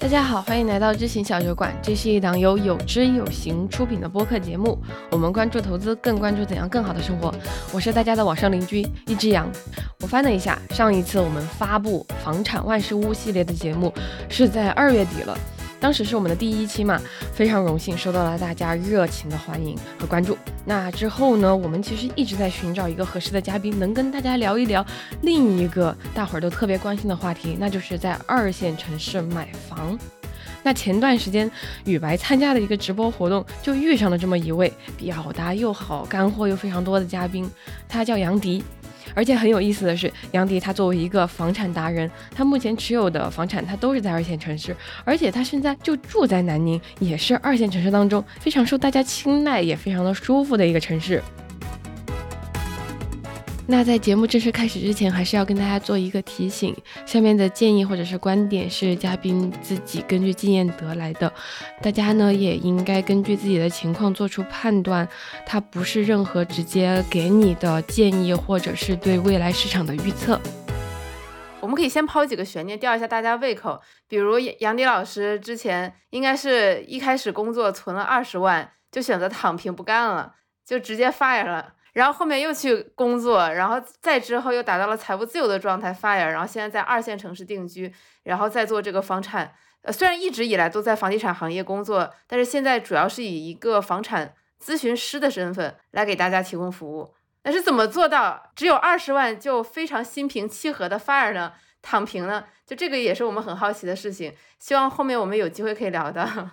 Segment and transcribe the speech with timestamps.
[0.00, 1.76] 大家好，欢迎来到知行小酒馆。
[1.82, 4.78] 这是一档由有知有行出品的播客节目。
[5.10, 7.34] 我们关注投资，更关注怎样更好的生活。
[7.72, 9.50] 我是大家的网上邻居一只羊。
[10.00, 13.92] 我翻了一下，上一次我们发布房产万事屋系列的节目
[14.28, 15.36] 是在二月底了，
[15.80, 17.00] 当时是我们的第一期嘛，
[17.34, 20.38] 非常荣幸受到了大家热情的欢迎和关注。
[20.68, 24.84] 那之后呢，我们其实一直在寻找一个合适的嘉宾，能跟大家聊一聊
[25.22, 29.98] 另一个大伙儿都特别关心的话题，那就是在二线城市买房。
[30.62, 31.50] 那前段时间
[31.86, 37.50] 雨白参加的一个直播活动，就遇上了这么一位表达又好、干货又非常多的嘉宾，
[37.88, 38.62] 他叫杨迪。
[39.14, 51.22] 而且很有意思的是，杨迪他作为一个房产达人，他目前持有的房产他都是在二线城市，而且他现在就住在南宁，也是二线城市当中非常受大家青睐，也非常的舒服的一个城市。
[53.70, 56.74] 那在节目正式开始之前，还是要跟大家做一个提醒：
[57.04, 61.30] 下面的建议或者是观点是嘉宾自己根据经验得来的，
[61.82, 65.06] 大家呢也应该根据自己的情况做出判断，
[65.44, 70.40] 它不是任何直接给你的建议或者是对未来市场的预测。
[71.60, 73.78] 我们可以先抛几个悬念，吊一下大家胃口。
[74.08, 81.74] 比如杨迪老师之前应该是一开始工作存了二十万，就选择躺平不干了，就直接 fire 了。
[81.92, 87.92] 然后后面又去工作，然后再之后又达到了财务自由的状态，fire，然后现在在二线城市定居，
[88.24, 89.52] 然后再做这个房产。
[89.82, 97.14] 呃，虽然一直以来都在房地产行业工作，但是现在主要是以一个房产咨询师的身份来给大家提供服务。
[97.44, 101.52] 那是怎么做到只有二十万就非常心平气和的 fire 呢？
[101.80, 102.44] 躺平呢？
[102.66, 104.34] 就这个也是我们很好奇的事情。
[104.58, 106.50] 希望后面我们有机会可以聊的。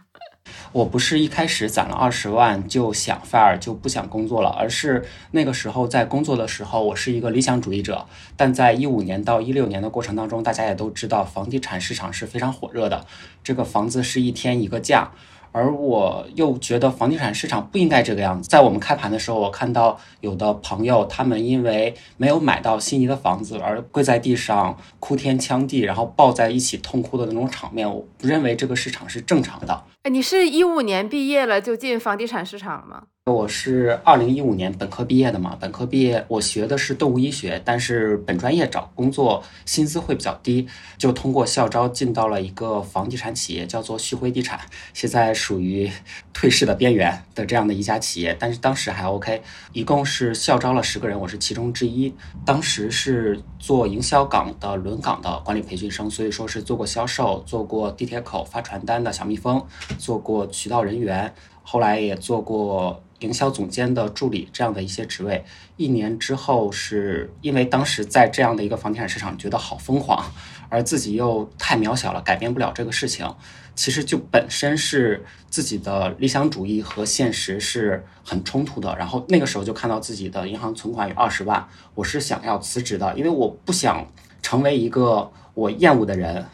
[0.76, 8.06] 我不是一开始攒了二十万就想 fire 就不想工作了，而是那个时候在工作的时候，我是一个理想主义者。
[8.36, 13.06] 但在一五年到一六年的过程当中，大家也都知道，房地产市场是非常火热的，
[13.42, 15.12] 这个房子是一天一个价。
[15.56, 18.50] 而我又觉得房地产市场不应该这个样子。
[18.50, 29.84] 在我们开盘的时候，我看到有的朋友他们因为没有买到心仪的房子而跪在地上哭天抢地，然后抱在一起痛哭的那种场面，我不认为这个市场是正常的。
[30.04, 33.04] 哎，你是一五年毕业了就进房地产市场了吗？
[33.32, 44.60] 我是二零一五年本科毕业的嘛，本科毕业我学的是动物医学，但是本专业找工作薪资会比较低，就通过校招进到了一个房地产企业，叫做旭辉地产，
[44.94, 45.92] 现在属于
[46.34, 49.42] 退市的边缘的这样的一家企业，但是当时还 OK，
[49.74, 52.14] 一共是校招了十个人，我是其中之一，
[52.46, 59.66] 当时是做营销岗的轮岗的管理培训生，所以说是做过销售，做过地铁口发传单的小蜜蜂，
[59.98, 61.34] 做过渠道人员，
[61.66, 63.02] 后来也做过。
[63.20, 65.44] 营销总监的助理这样的一些职位，
[65.78, 70.22] 一年之后是因为当时在这样的一个房地产市场觉得好疯狂，
[70.68, 73.26] 而自己又太渺小了，改变不了这个事情。
[73.74, 78.94] 其实就本身是自己的理想主义和现实是很冲突的。
[78.98, 81.66] 然后那个时候就看到自己的银行存款有二十万，
[81.96, 84.06] 我是想要辞职的，因为我不想
[84.42, 86.46] 成为一个我厌恶的人。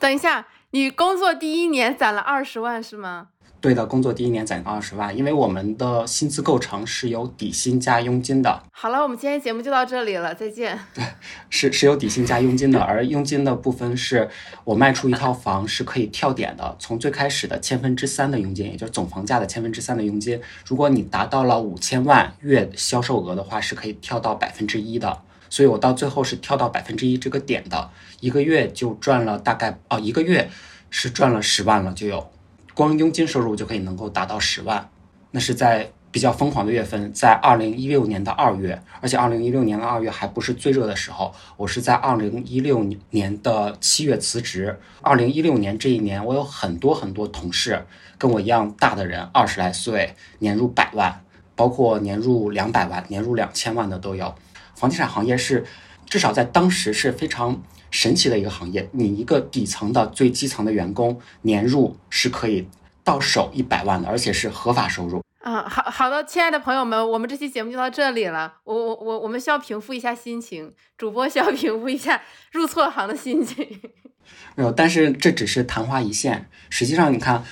[0.00, 3.28] 等一下，你工作第一年攒了二十万是吗？
[3.62, 8.60] 对的，工作第一年攒二十万，因为我们的薪资构成是有底薪加佣金的。
[8.72, 10.76] 好了，我们今天节目就到这里了，再见。
[10.92, 11.04] 对，
[11.48, 14.28] 是是有底薪加佣金的，而佣金的部分是
[14.64, 25.22] 我卖出一套房是可以跳点的，从最开始的千分之三的佣金，也就是总房价的千分之三的佣金，如果你达到了五千万月销售额的话，是可以跳到百分之一的。
[25.48, 30.50] 所以我到最后是跳到百分之一这个点的，一个月就赚了大概哦，一个月
[30.90, 32.31] 是赚了十万了就有。
[32.74, 34.88] 光佣金收入就可以能够达到十万，
[35.30, 44.78] 那是在比较疯狂的月份，在二零一六年的二月，而且二零一六年的二月还不是最热的时候，我是在二零一六年的七月辞职。
[45.00, 47.84] 二零一六年这一年，我有很多很多同事
[48.18, 54.34] 跟我一样大的人，二十来岁，年入百万，包括年入两百万、年入两千万的都有。
[54.74, 55.64] 房地产行业是
[56.06, 57.62] 至少在当时是非常。
[57.92, 62.66] 神奇的一个行业，你一个底层的最基层的员工年入是可以
[63.04, 65.22] 到手一百万的，而且是合法收入。
[65.38, 68.54] 啊，好好的，亲爱的朋友们，我们这期节目就到这里了。
[68.64, 72.22] 我我我，我们需要平复一下心情，主播需要平复一下
[72.52, 73.66] 入错行的心情。
[74.56, 76.48] 没有，但是这只是昙花一现。
[76.70, 77.44] 实际上，你看，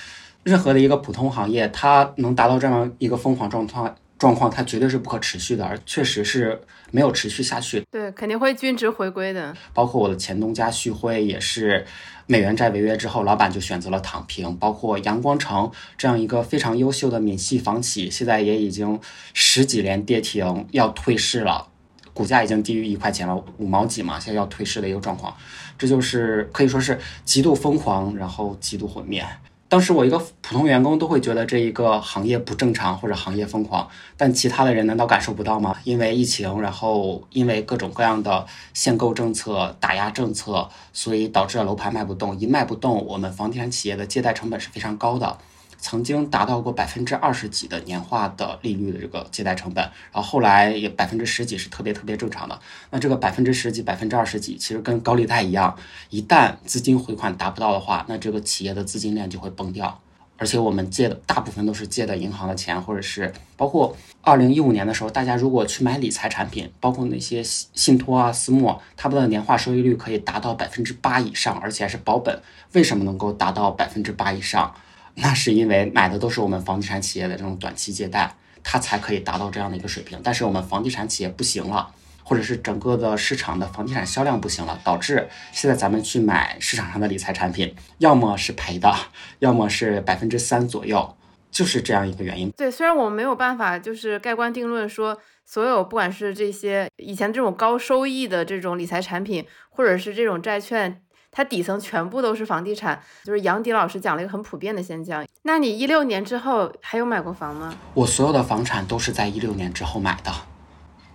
[0.43, 3.93] 任何的一个普通行业，它能达到这样一个疯狂状态。
[4.21, 7.83] 状况它绝对是不可持续的，而确实是没有持续下去。
[7.89, 9.57] 对，肯定会均值回归的。
[9.73, 11.83] 包括我的前东家旭辉也是，
[12.27, 14.55] 美元债违约之后，老板就选择了躺平。
[14.57, 18.99] 包括阳光城这样一个非常优秀的闽系房企，现在也已经
[19.33, 21.69] 十几年跌停，要退市了。
[22.13, 25.35] 股价已经低于一块钱了，五毛几嘛，现在要退市的一个状况，
[25.79, 29.25] 这就是可以说是极度疯狂，然后极度毁灭。
[29.71, 33.87] 当时我一个普通员工都会觉得这一个行业不正常或者行业疯狂，
[34.17, 35.77] 但其他的人难道感受不到吗？
[35.85, 42.37] 因为疫情，然后因为各种各样的限购政策、打压政策，所以导致了楼盘卖不动。
[42.37, 45.37] 一卖不动，我们房地产企业的借贷成本是非常高的。
[45.81, 52.57] 曾经达到过百分之二十几的年化的利率的这个借贷成本，然后后来也百分之十几是特别特别正常的。
[52.91, 55.75] 那这个百分之十几、百分之二十几，其实跟高利贷一样，
[56.11, 59.99] 一旦资金回款达不到的话，那这个企业的资金链就会崩掉。
[60.37, 72.41] 而且我们借的大部分都是借的银行的钱，或者是包括二零一五年的时候，大家如果去买理财产品，包括那些信信托啊、私募，他们的年化收益率可以达到百分之八以上，而且还是保本。
[72.73, 74.73] 为什么能够达到百分之八以上？
[75.15, 80.19] 那是因为买的都是我们房地产企业的这种短期借贷，它才可以达到这样的一个水平。
[80.23, 81.93] 但是我们房地产企业不行了，
[82.23, 88.93] 或者是整个的市场的房地产销量不行了，导致现在咱们去买市场上的理财产品，要么是赔的，
[89.39, 91.15] 要么是百分之三左右，
[91.51, 92.49] 就是这样一个原因。
[92.57, 101.01] 对，虽然我们没有办法就是盖棺定论说所有不管是这些以前这种高收益的这种理财产品，或者是这种债券。
[101.31, 105.25] 它底层全部都是房地产，就是杨迪老师讲了一个很普遍的现象。
[105.43, 107.73] 那你一六年之后还有买过房吗？
[107.93, 110.31] 我所有的房产都是在一六年之后买的，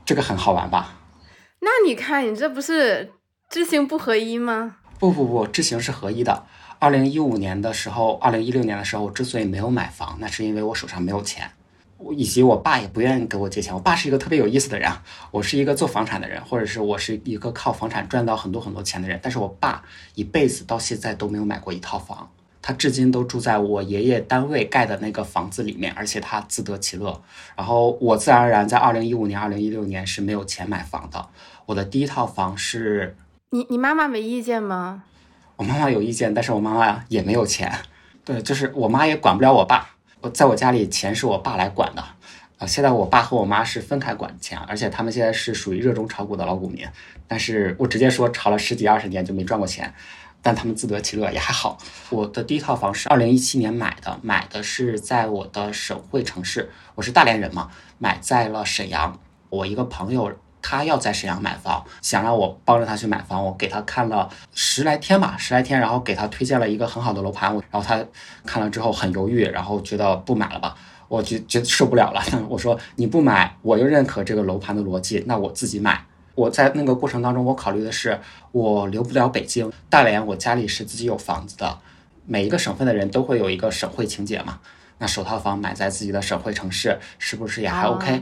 [0.04, 0.94] 这个很好玩吧？
[1.60, 3.12] 那你看，你这不是
[3.50, 4.76] 知行不合一吗？
[4.98, 6.46] 不不不，知行是合一的。
[6.78, 11.50] 二零一五年的时候，二零一六年的时候，我之所以没有买房，那是因为我手上没有钱。
[11.98, 13.72] 我以及我爸也不愿意给我借钱。
[13.72, 14.90] 我爸是一个特别有意思的人。
[15.30, 19.18] 我是一个做房产的人，或者是我是一个靠房产赚到很多很多钱的人。
[19.22, 19.82] 但是我爸
[20.14, 27.22] 一辈子到现在都没有买过一套房，他至今都住在我爷爷单位盖的那个房子里面，而且他自得其乐。
[27.56, 31.28] 然后我自然而然在二零一五年、二零一六年是没有钱买房的。
[31.64, 33.16] 我的第一套房是……
[33.50, 35.04] 你你妈妈没意见吗？
[35.56, 37.72] 我妈妈有意见，但是我妈妈也没有钱。
[38.24, 39.95] 对，就是我妈也管不了我爸。
[40.30, 42.02] 在我家里，钱是我爸来管的，
[42.58, 46.86] 啊，现在我爸和我妈是分开管钱，而且他们现在是属于热衷炒股的老股民，
[47.26, 49.92] 但是我直接说炒了十几二十年就没赚过钱，
[50.42, 51.78] 但他们自得其乐也还好。
[52.10, 59.18] 我的第一套房是二零一七年买的，买的是在我的省会城市，我是大连人嘛，买在了沈阳，
[59.50, 60.32] 我一个朋友。
[60.68, 63.44] 他要在沈阳买房，想让我帮着他去买房。
[63.44, 67.54] 我给他看了十来天吧，十来天，然后给他推荐了一个很好的楼盘。
[67.54, 68.04] 我然后他
[68.44, 70.76] 看了之后很犹豫，然后觉得不买了吧。
[71.06, 72.20] 我就觉得受不了了。
[72.50, 76.04] 我说你不买，我又认可这个楼盘的逻辑，那我自己买。
[76.34, 78.18] 我在那个过程当中，我考虑的是
[78.50, 81.78] 我留不了北京，大连我家里是自己有房子的。
[82.26, 84.58] 每一个省份的人都会有一个省会情节嘛。
[84.98, 88.20] 那首套房买在自己的省会城市，是不是也还 OK？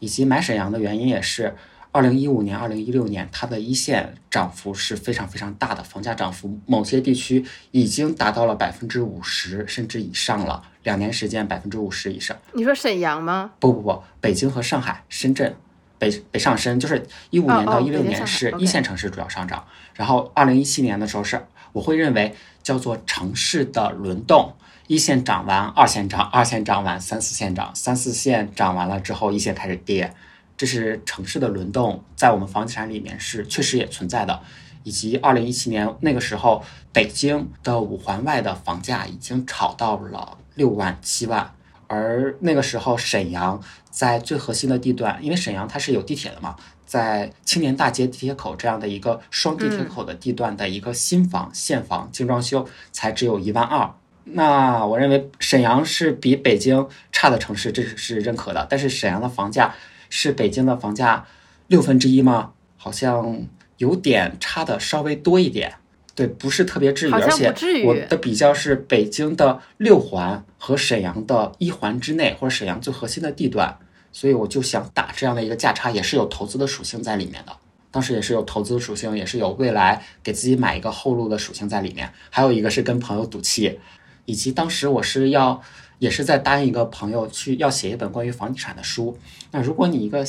[0.00, 1.56] 以及买沈阳的原因也是。
[1.96, 10.62] 二零一五年、二零一六年，它的一线涨幅是非常非常大的，房价涨幅某些地区已经达到了百分之五十甚至以上了。
[10.82, 12.36] 两年时间，百分之五十以上。
[12.52, 13.52] 你说沈阳吗？
[13.58, 15.56] 不不不，北京和上海、深圳、
[15.98, 19.64] 北北上深，就是一五年到一六年是一线城市主要上涨。
[19.94, 24.52] 然后二零一七年的时候是，我会认为叫做城市的轮动，
[24.86, 30.12] 一线涨完，二线涨，二线涨完，三四线涨，三四线涨完了之后，一线开始跌。
[30.56, 34.40] 这是城市的轮动，在我们房地产里面是确实也存在的，
[34.84, 41.54] 以及二零一七年那个时候，北京的五环外的房价已经炒到了六万七万，
[41.88, 53.92] 而那个时候沈阳在最核心的地段，因为沈阳它是有地铁的嘛，在青年大街地铁口这样的一个双地铁口的地段的一个新房现房精装修才只有一万二，
[54.24, 59.74] 那我认为沈阳是比北京差的城市，这是认可的，但是沈阳的房价。
[60.10, 61.26] 是北京的房价
[61.68, 62.52] 六分之一吗？
[62.76, 63.44] 好像
[63.78, 65.74] 有点差的稍微多一点，
[66.14, 67.12] 对，不是特别至于。
[67.12, 67.52] 而且
[67.84, 73.76] 我的比较是北京的六环和沈阳的一环之内，或者沈阳最核心的地段，
[74.12, 77.52] 所以我就想打这样的一个价差，也是有投资的属性在里面的。
[77.90, 82.12] 当时也是有投资属性，也是有未来给自己买一个后路的属性在里面。
[82.30, 83.80] 还有一个是跟朋友赌气，
[84.26, 85.60] 以及当时我是要。
[85.98, 89.16] 也是在答应一个朋友去要写一本关于房地产的书。
[89.50, 90.26] 那如果你一个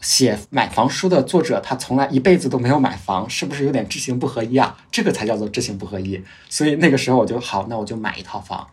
[0.00, 4.78] 写买房书的作者，他从来一辈子都没有买房，是不是有点知行不合一啊？
[4.90, 6.22] 这个才叫做知行不合一。
[6.48, 8.66] 所以那个时候我就好，那我就买一套房。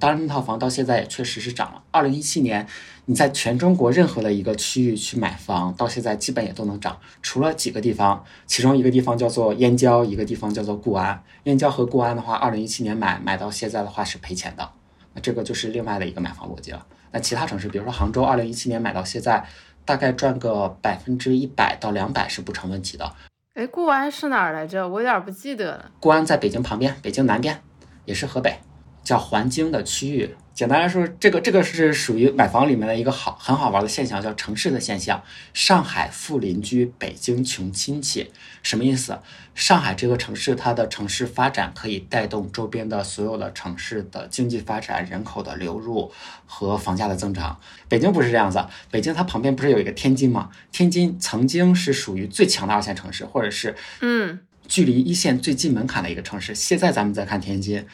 [0.00, 1.80] 当然那套房到现在也确实是涨了。
[1.92, 2.66] 二零一七年，
[3.04, 11.22] 你在全中国任何的一个区域去买房，到现在基本也都能涨，除了几个地方，其中一个地方叫做燕郊，一个地方叫做固安。
[11.44, 14.68] 燕郊和固安的话，二零一七年买买到现在的话是赔钱的。
[15.14, 16.84] 那这个就是另外的一个买房逻辑了。
[17.12, 19.46] 那其他城市，比如说杭州，二零一七年买到现在，
[19.84, 23.10] 大概赚个百分之一百到两百是不成问题的。
[23.54, 24.88] 哎，固安是哪儿来着？
[24.88, 25.90] 我有点不记得了。
[26.00, 27.62] 固安在北京旁边，北京南边，
[28.04, 28.58] 也是河北，
[29.04, 30.34] 叫环京的区域。
[30.54, 35.20] 简单来说，这个这个是属于买房里面的一个好很好玩的现象，叫城市的现象。
[35.52, 38.30] 上海富邻居，北京穷亲戚，
[38.62, 39.18] 什么意思？
[39.56, 46.12] 上海这个城市，它的城市发展可以带动周边的所有的城市的经济发展、人口的流入
[46.46, 47.58] 和房价的增长。
[47.88, 50.50] 北京不是这样子，北京它旁边不是有一个天津吗？
[50.70, 56.54] 天津曾经是属于最强的二线城市，或者是嗯，距离一线最近门槛的一个城市。
[56.54, 57.84] 现在咱们再看天津。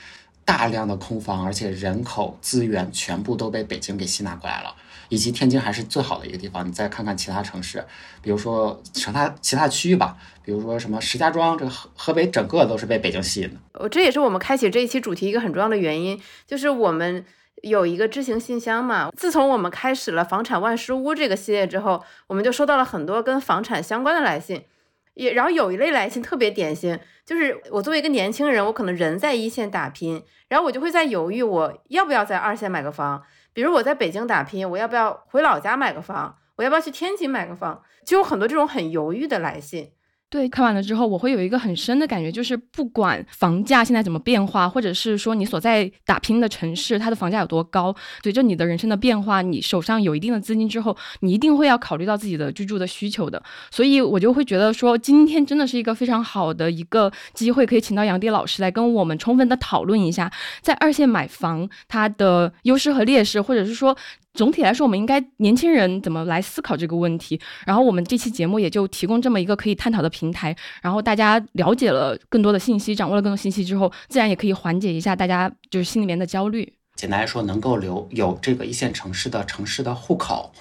[0.44, 4.74] 大量的空房，而且人口资源全部都被北京给吸纳过来了，
[5.08, 6.66] 以及天津还是最好的一个地方。
[6.66, 7.84] 你再看看其他城市，
[8.20, 13.60] 比如说其他其他区域吧，比如说什么石家庄，这个河河北整个都是被北京吸引的。
[13.74, 17.24] 我这也是我们开启这一期主题一个很重要的原因，就是我们
[17.62, 19.10] 有一个知行信箱嘛。
[19.16, 24.64] 自从我们开始了房产万事屋这个系列之后，我们就收到了很多跟房产相关的来信。
[25.14, 33.22] 也然后有一类来信特别典型，就是我作为一个年轻人，我可能人在一线打拼，然后我就会在犹豫，我要不要在二线买个房。
[33.52, 36.36] 比如我在北京打拼，我要不要回老家买个房？
[36.56, 37.82] 我要不要去天津买个房？
[38.04, 39.92] 就有很多这种很犹豫的来信。
[40.30, 53.42] 对，看完了之后，我会有一个很深的感觉，就是不管房价现在怎么变化，或者是说你所在打拼的城市它的房价有多高，随着你的人生的变化，你手上有一定的资金之后，你一定会要考虑到自己的居住的需求的。
[53.72, 60.30] 所以我就会觉得说，今天真的是一个非常好的一个机会，可以请到杨迪老师来跟我们充分的讨论一下，
[60.62, 63.96] 在二线买房它的优势和劣势，或者是说。
[64.34, 67.40] 总体来说，我们应该年轻人怎么来思考这个问题？
[67.66, 70.56] 然后我们这期节目也就提供这么一个可以探讨的平台。
[70.80, 76.72] 然后大家了解了更多的信息，掌握了更多信息之后，自然也可以缓解一下大家就是心里面的焦虑。
[76.94, 80.52] 简单来说，能够留有这个一线城市的城市的户口，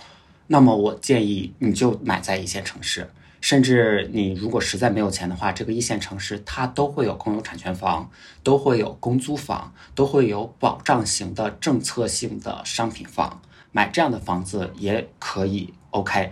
[0.47, 3.09] 那么我建议你就买在一线城市。
[3.41, 8.09] 甚至你如果实在没有钱的话，这个一线城市它都会有公有产权房，
[8.43, 13.41] 都会有公租房，都会有保障型的政策性的商品房。
[13.71, 16.31] 买这样的房子也可以，OK。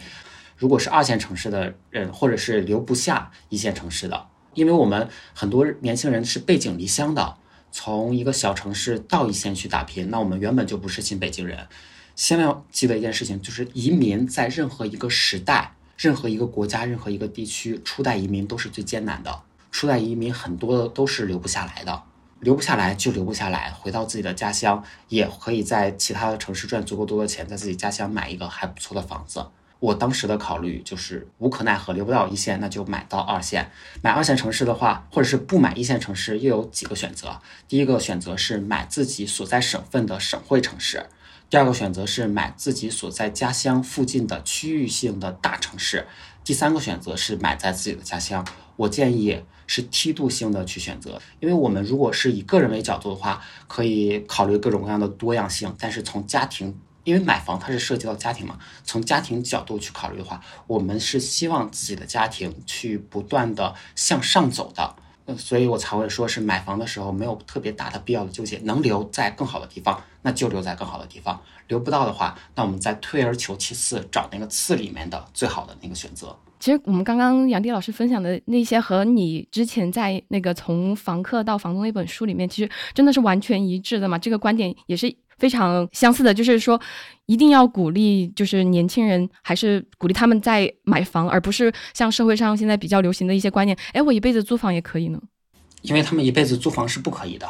[0.55, 7.37] 如果是二线城市的人，或者是留不下一线城市的，因为我们很多年轻人是背井离乡的，
[7.71, 11.67] 从一个小城市到一线去打拼，那我们原本就不是新北京人。
[12.15, 19.43] 千万要记得一件事情，就是移民在任何一个时代、任何一个国家、任何一个地区，初代移民都是最艰难的。
[19.69, 22.01] 初代移民很多都是留不下来的。
[22.39, 29.45] 留不下来就留不下来，回到自己的家乡，也可以在其他的城市赚足够多的钱，在自己家乡买一个还不错的房子。
[29.79, 33.69] 我当时的考虑就是无可奈何，留不到一线，那就买到二线。
[34.01, 37.39] 买二线城市的话，或者是不买一线城市，又有几个选择。
[37.67, 41.05] 第一个选择是买自己所在省份的省会城市，
[41.47, 46.07] 第二个选择是买自己所在家乡附近的区域性的大城市，
[46.43, 48.43] 第三个选择是买在自己的家乡。
[48.77, 49.43] 我建议。
[49.69, 55.75] 是梯度性的去选择，因为我们如果是以个人为角度的话，可以考虑各种各样的多样性。
[55.77, 64.95] 但是从家庭，因为买房它是涉及到家庭嘛，从家庭角度去考虑的话，我们是希望自己的家庭去不断的向上走的。
[65.37, 71.41] 所以我才会说是买房的时候没有特别大的必要的纠结，能留在更好的地方，那就留在更好的地方。
[71.69, 76.37] 留不到的话，那我们再退而求其次，找那个次里面的最好的那个选择。
[76.59, 84.17] 其实我们刚刚杨迪老师分享的那些和你之前在那个从房客到房东那本书里面，其实真的是完全一致的嘛。
[84.17, 86.77] 这个观点也是非常相似的，就是说
[87.27, 95.21] 一定要鼓励，就是年轻人还是鼓励他们在买房，而不是像社会上现在比较流行的一些观念，哎，我一辈子租房也可以呢。
[95.83, 97.47] 因为他们一辈子租房是不可以的，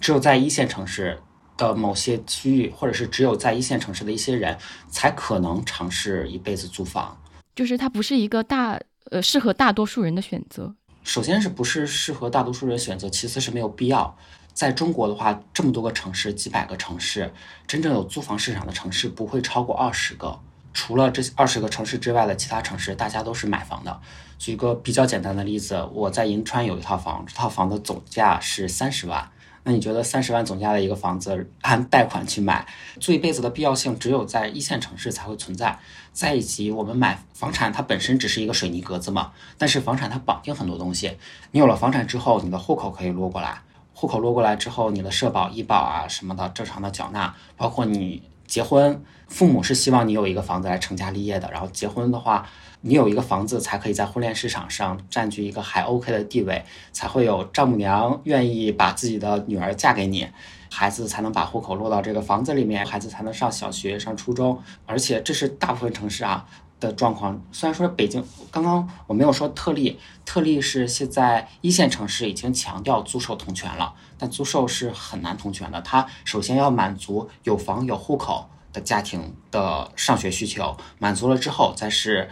[0.00, 1.16] 只有在一线城市
[1.58, 4.56] 的某些区域，或者是只有在一线城市的一些人
[4.88, 7.20] 才可能尝试一辈子租房。
[7.54, 10.74] 就是它不是一个大呃适合大多数人的选择。
[11.02, 14.16] 首先是不是适合大多数人选择，其次是没有必要。
[14.52, 17.32] 在中国的话，这么多个城市，几百个城市，
[17.66, 20.38] 真正有租房市场的城市不会超过二十个。
[20.74, 24.00] 除了这二十个城市之外的其他城市，大家都是买房的。
[24.38, 29.30] 举个比较简单的例子，我在银川有一套房，这套房的总价是三十万。
[29.68, 32.66] 那你觉得三十万总价的一个房子，按贷款去买，
[32.98, 35.78] 租一辈子的必要性只有在一线城市才会存在。
[36.10, 41.18] 再以及我们买房产，它本身只是一个水泥格子嘛，但是房产它绑定很多东西。
[41.50, 43.60] 你有了房产之后，你的户口可以落过来，
[43.92, 51.50] 户口落过来之后，你的社保、医保啊什么的正常的缴纳，包括你结婚，父母是希望你有一个房子来成家立业的。
[51.50, 52.48] 然后结婚的话，
[52.80, 60.28] 你有一个房子才可以在婚恋市场上占据一个还 OK 的地位，才会有丈母娘愿意把自己的女儿嫁给你。
[60.70, 66.46] 孩子才能把户口落到这个房子里面，孩子才能上小学、上初中，而且这是大部分城市啊，
[66.78, 67.42] 的状况。
[67.50, 75.80] 虽然说北京刚刚我没有说特例，特例是现在一线城市已经强调租售同权了，但租售是很难同权的。
[75.80, 82.28] 它首先要满足有房有户口的家庭的上学需求，满足了之后，再是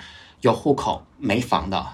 [0.46, 1.84] 有户口没房的。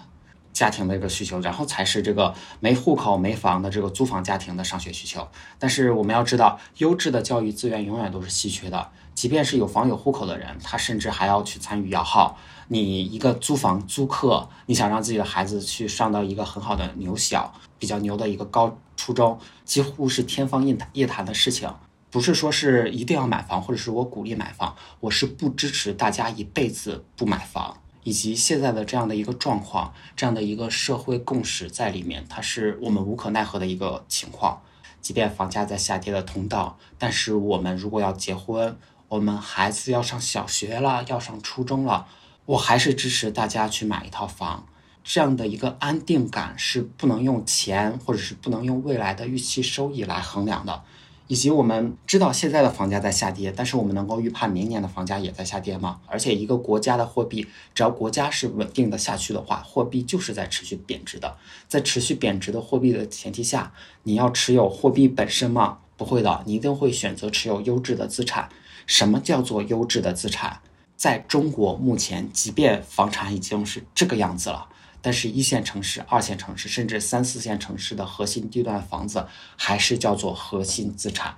[0.52, 5.26] 家庭的一个需求，然后才是这个没户口、没房的这个租房家庭的上学需求。
[5.58, 8.90] 但是我们要知道，优质的教育资源永远都是稀缺的。
[9.14, 12.36] 即便是有房有户口的人，他甚至还要去参与摇号。
[12.68, 21.74] 你一个租房租客，你想让自己的孩子去上到一个很好的牛小、比较牛的一个高初中，几乎是天方夜夜谭的事情。
[22.10, 27.78] 不是说是一定要买房，或者是我鼓励买房，我是不支持大家一辈子不买房。
[28.04, 34.62] 以及现在的这样的一个状况，这样的一个社会共识在里面，它是我们无可奈何的一个情况。
[35.00, 38.78] 即便房价在下跌的通道，但是我们如果要结婚，
[39.08, 42.06] 我们孩子要上小学了，要上初中了，
[42.46, 44.66] 我还是支持大家去买一套房。
[45.04, 50.84] 这样的一个安定感是不能用钱，或者是不能用未来的预期收益来衡量的。
[51.32, 55.98] 以及我们知道现在的房价在下跌，但是我们能够预判明年的房价也在下跌吗？
[56.06, 61.38] 而且一个国家的货币，只要国家是稳定的下去的话，货币就是在持续贬值的。
[61.66, 63.72] 在持续贬值的货币的前提下，
[64.02, 65.78] 你要持有货币本身吗？
[65.96, 68.50] 不会的，你一定会选择持有优质的资产。
[68.84, 70.60] 什么叫做优质的资产？
[70.98, 74.68] 在中国目前，即便房产已经是这个样子了。
[75.04, 81.34] 但是，一线城市、二线城市，甚至三四线城市的核心地段房子，还是叫做核心资产，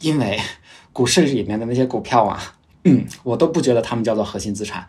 [0.00, 0.40] 因为
[0.92, 4.88] 股市里面的那些股票啊，嗯，我都不觉得他们叫做核心资产。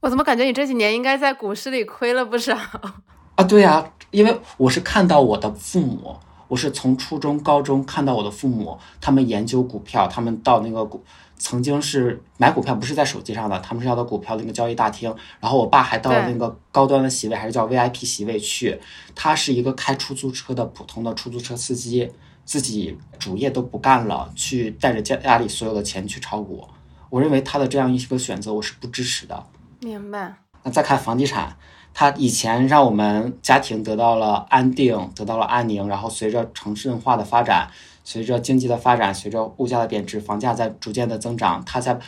[0.00, 2.54] 我怎么感觉你这几年应该在股市里亏了不少
[3.36, 3.44] 啊？
[3.44, 6.14] 对呀，因为我是看到我的父母，
[6.48, 11.02] 我是从初中、高中看到我的父母，他们研究股票，他们到那个股。
[11.38, 18.80] 曾经是买股票不是在手机上的，他们是要到股票那个交易大厅，然后我爸还到了那个高端的席位，还是叫 VIP 席位去。
[19.14, 22.10] 他是一个开出租车的普通的出租车司机，
[22.44, 26.66] 自己主业都不干了，去带着家家里所有的钱去炒股。
[27.10, 29.46] 我认为他的这样一个选择，我是不支持的。
[29.80, 30.36] 明白。
[30.62, 31.56] 那再看房地产，
[31.92, 37.70] 他以前让我们家庭得到了安定，得到了安宁，然后随着城镇化的发展。
[38.06, 41.98] 随着经济的发展，随着物价的贬值，房价在逐渐的增长，它在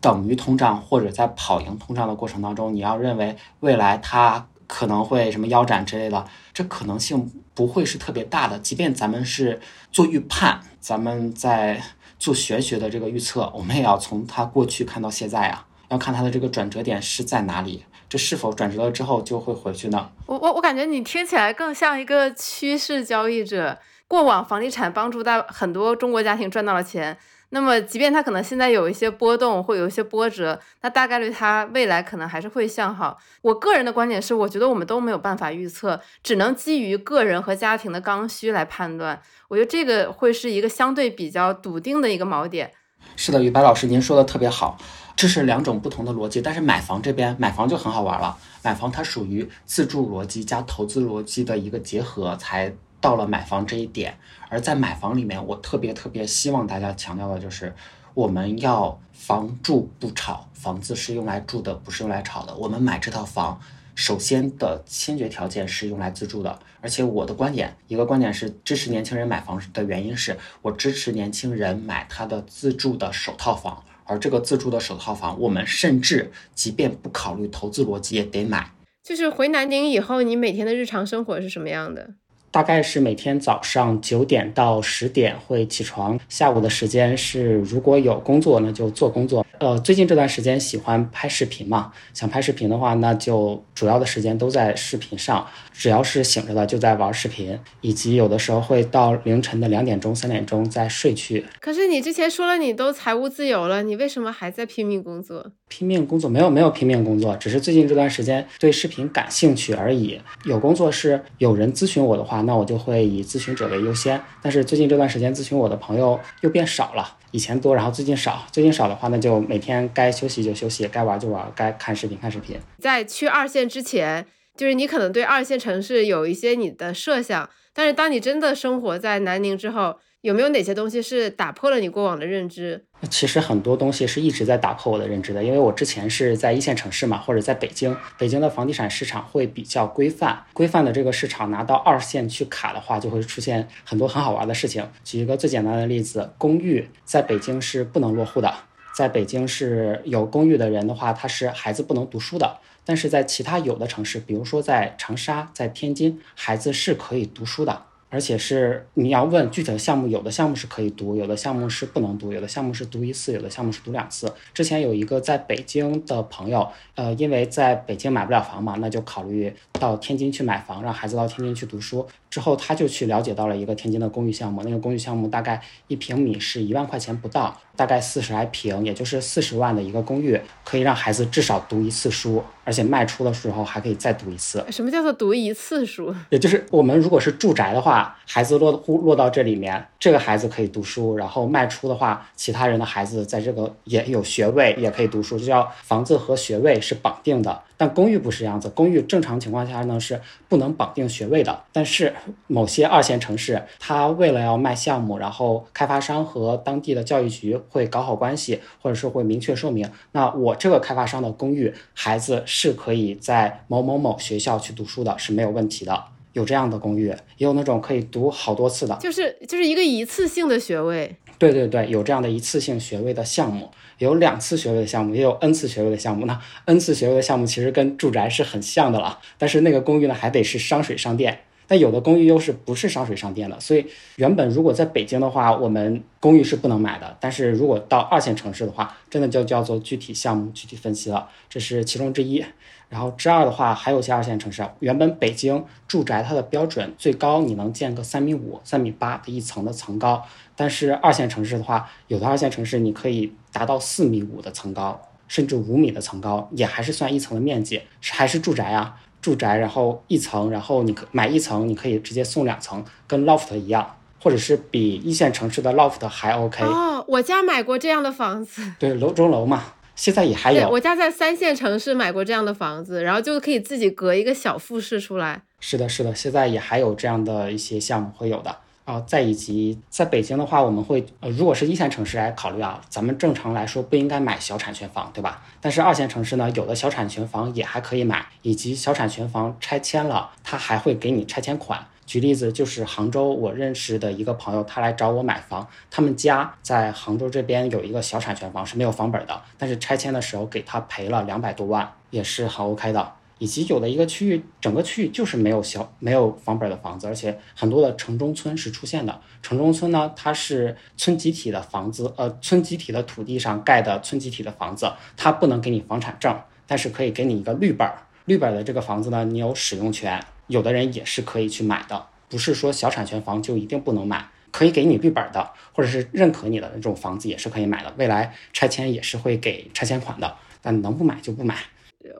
[0.00, 8.56] 等于通胀或者在跑赢通胀的过程当中，你要认为未来它可能会什么腰斩之类的，这可能性不会是特别大的。
[8.60, 11.82] 即便咱们是做预判，咱们在
[12.20, 20.08] 做玄学的这个预测，我们也要从它过去看到现在啊，要看它的这个转折点是在哪里，这是否转折了之后就会回去呢？
[20.26, 23.76] 我我我感觉你听起来更像一个趋势交易者。
[24.08, 27.16] 过往房地产帮助大很多中国家庭赚到了钱，
[27.50, 33.18] 那么即便它可能现在有一些波动，会有一些波折，那大概率它未来可能还是会向好。
[33.42, 39.20] 我个人的观点是，我觉得我们都没有办法预测，只能基于个人和家庭的刚需来判断。
[39.48, 42.72] 我觉得这个会是一个相对比较笃定的一个锚点。
[43.14, 44.78] 是的，于白老师，您说的特别好，
[45.14, 46.40] 这是两种不同的逻辑。
[46.40, 52.74] 但是买房这边，买房就很好玩了，买房它属于自住逻辑加投资逻辑的一个结合才。
[53.00, 57.74] 到了买房这一点，而在买房里面，我特别特别希望大家强调的就是，
[58.14, 62.54] 我们要房住不炒，房子是用来住的，不是用来炒的。
[62.56, 63.60] 我们买这套房，
[63.94, 66.58] 首先的先决条件是用来自住的。
[66.80, 78.72] 而且我的观点，一个观点是支持年轻人买房的原因是我支持年轻人买他的自住的首套房，而这个自住的首套房，我们甚至即便不考虑投资逻辑也得买。
[79.02, 82.10] 就是回南宁以后，你每天的日常生活是什么样的？
[82.50, 89.44] 大概是每天早上九点到十点会起床，下午的时间是如果有工作那就做工作。
[89.58, 95.46] 呃，最近这段时间喜欢拍视频嘛，想拍视频的话，那就主要的时间都在视频上。
[95.78, 101.46] 只要是醒着的，就在玩视频，以及有的时候会到凌晨的两点钟、三点钟再睡去。
[101.60, 105.52] 可是你之前说了你都财务自由了，你为什么还在拼命工作？
[105.68, 110.20] 拼命工作没有没有拼命工作，只是最近这段时间对视频感兴趣而已。
[110.44, 114.20] 有工作是有人咨询我的话，那我就会以咨询者为优先。
[114.42, 118.44] 但是最近这段时间咨询我的朋友又变少了，以前多，然后最近少。
[118.50, 122.56] 最近少的话，那就每天该休息就休息，该玩就玩，该看视频看视频。
[122.80, 124.26] 在去二线之前。
[124.58, 132.84] 就是你可能对二线城市有一些你的设想，但是当你真的生活在南宁之后，有没有哪些东西是打破了你过往的认知？
[133.08, 144.84] 其实很多东西是一直在打破我的认知的，因为我之前是在一线城市嘛，或者在北京，北京的房地产市场会比较规范，规范的这个市场拿到二线去卡的话，就会出现很多很好玩的事情。
[145.04, 148.52] 举一个最简单的例子，公寓在北京是不能落户的。
[148.92, 152.58] 在北京是有公寓的人的话，他是孩子不能读书的。
[152.88, 157.82] 但是在其他有的城市，比如说在长沙、在天津，孩子是可以读书的。
[158.10, 164.32] 而且是你要问具体的项目，有的项目是可以读，有的项目是不能读，有的项目是读一次，有的项目是读两次。
[164.54, 172.08] 之前有一个在北京的朋友，呃，因为在北京买不了房嘛，那就考虑到天津去买房，让孩子到天津去读书。
[172.30, 184.64] 之后他就去了解到了一个天津的公寓项目，那个公寓项目大概一平米是一万块钱不到，大概四十来平，也就是四十万的一个公寓，可以让孩子至少读一次书，而且卖出的时候还可以再读一次。
[184.70, 186.14] 什么叫做读一次书？
[186.30, 197.62] 也就是我们如果是住宅的话，孩子落户落到这里面，这个孩子可以读书，然后卖出的话，其他人的孩子在这个也有学位，也可以读书，就叫房子和学位是绑定的。
[197.78, 201.64] 但公寓不是这样子，公寓正常情况下呢是不能绑定学位的。
[201.72, 202.12] 但是
[202.46, 216.04] 某些二线城市，它为了要卖项目，然后开发商和当地的教育局会搞好关系，或者是会明确说明，那我这个开发商的公寓孩子是可以在某某某学校去读书的，是没有问题的。
[216.34, 217.06] 有这样的公寓，
[217.38, 221.16] 也有那种可以读好多次的，就是就是一个一次性的学位。
[221.36, 226.26] 对对对，有这样的一次性学位的项目，有两次学位的项目，也有 N 次学位的项目。
[226.26, 231.40] 那 N 次学位的项目其实跟住宅是很像的了，但是那个公寓呢还得是商水商电。
[231.70, 233.84] 但有的公寓又是不是商水商电的，所以
[234.16, 237.14] 原本如果在北京的话，我们公寓是不能买的。
[237.20, 242.42] 但是如果到二线城市的话，真的就叫做具体项目具体分析了，这是其中之一。
[242.88, 250.24] 然后之二的话，还有些二线城市，原本北京住宅它的标准最高你能建个三米五、三米八的一层的层高，
[250.56, 258.96] 但是二线城市的话，有的二线城市你可以达到四米五的层高，甚至五米的层高，也还是算一层的面积，是还是住宅啊？
[259.20, 266.64] 住宅，然后一层，然后你可买一层，你可以直接送两层，跟 loft 一样，或者是比一线城市的 loft 还 OK。
[266.64, 268.62] 哦，我家买过这样的房子。
[268.78, 269.64] 对，楼中楼嘛，
[269.98, 270.70] 现在也还有。
[270.70, 275.42] 我家在三线城市买过这样的房子，然后就可以自己隔一个小复式出来。
[275.58, 278.56] 是的，是的，现在也还有这样的一些项目会有的。
[278.84, 285.42] 啊，再以及在北京的话，我们会呃，如果是一线城市来考虑啊，咱们正常来说不应该买小产权房，对吧？
[285.60, 291.86] 但是二线城市呢，有的小产权房也还可以买，以及小产权房拆迁了，他还会给你拆迁款。
[292.08, 303.12] 举例子就是杭州，我认识的一个朋友，他来找我买房，他们家在杭州这边有一个小产权房是没有房本的，但是拆迁的时候给他赔了两百多万，也是很 OK 的。
[303.36, 309.20] 以及有的一个区域，整个区域就是没有小没有房本的房子，而且很多的城中村是出现的。
[309.42, 316.34] 城中村呢，它是村集体的房子，呃，村集体的土地上盖的村集体的房子，它不能给你房产证，
[316.66, 317.98] 但是可以给你一个绿本儿。
[318.24, 327.94] 绿本的这个房子呢，你有使用权，有的人也是可以去买的，不是说小产权房就一定不能买，可以给你绿本的，或者是认可你的那种房子也是可以买的。
[327.96, 331.56] 未来拆迁也是会给拆迁款的，但能不买就不买。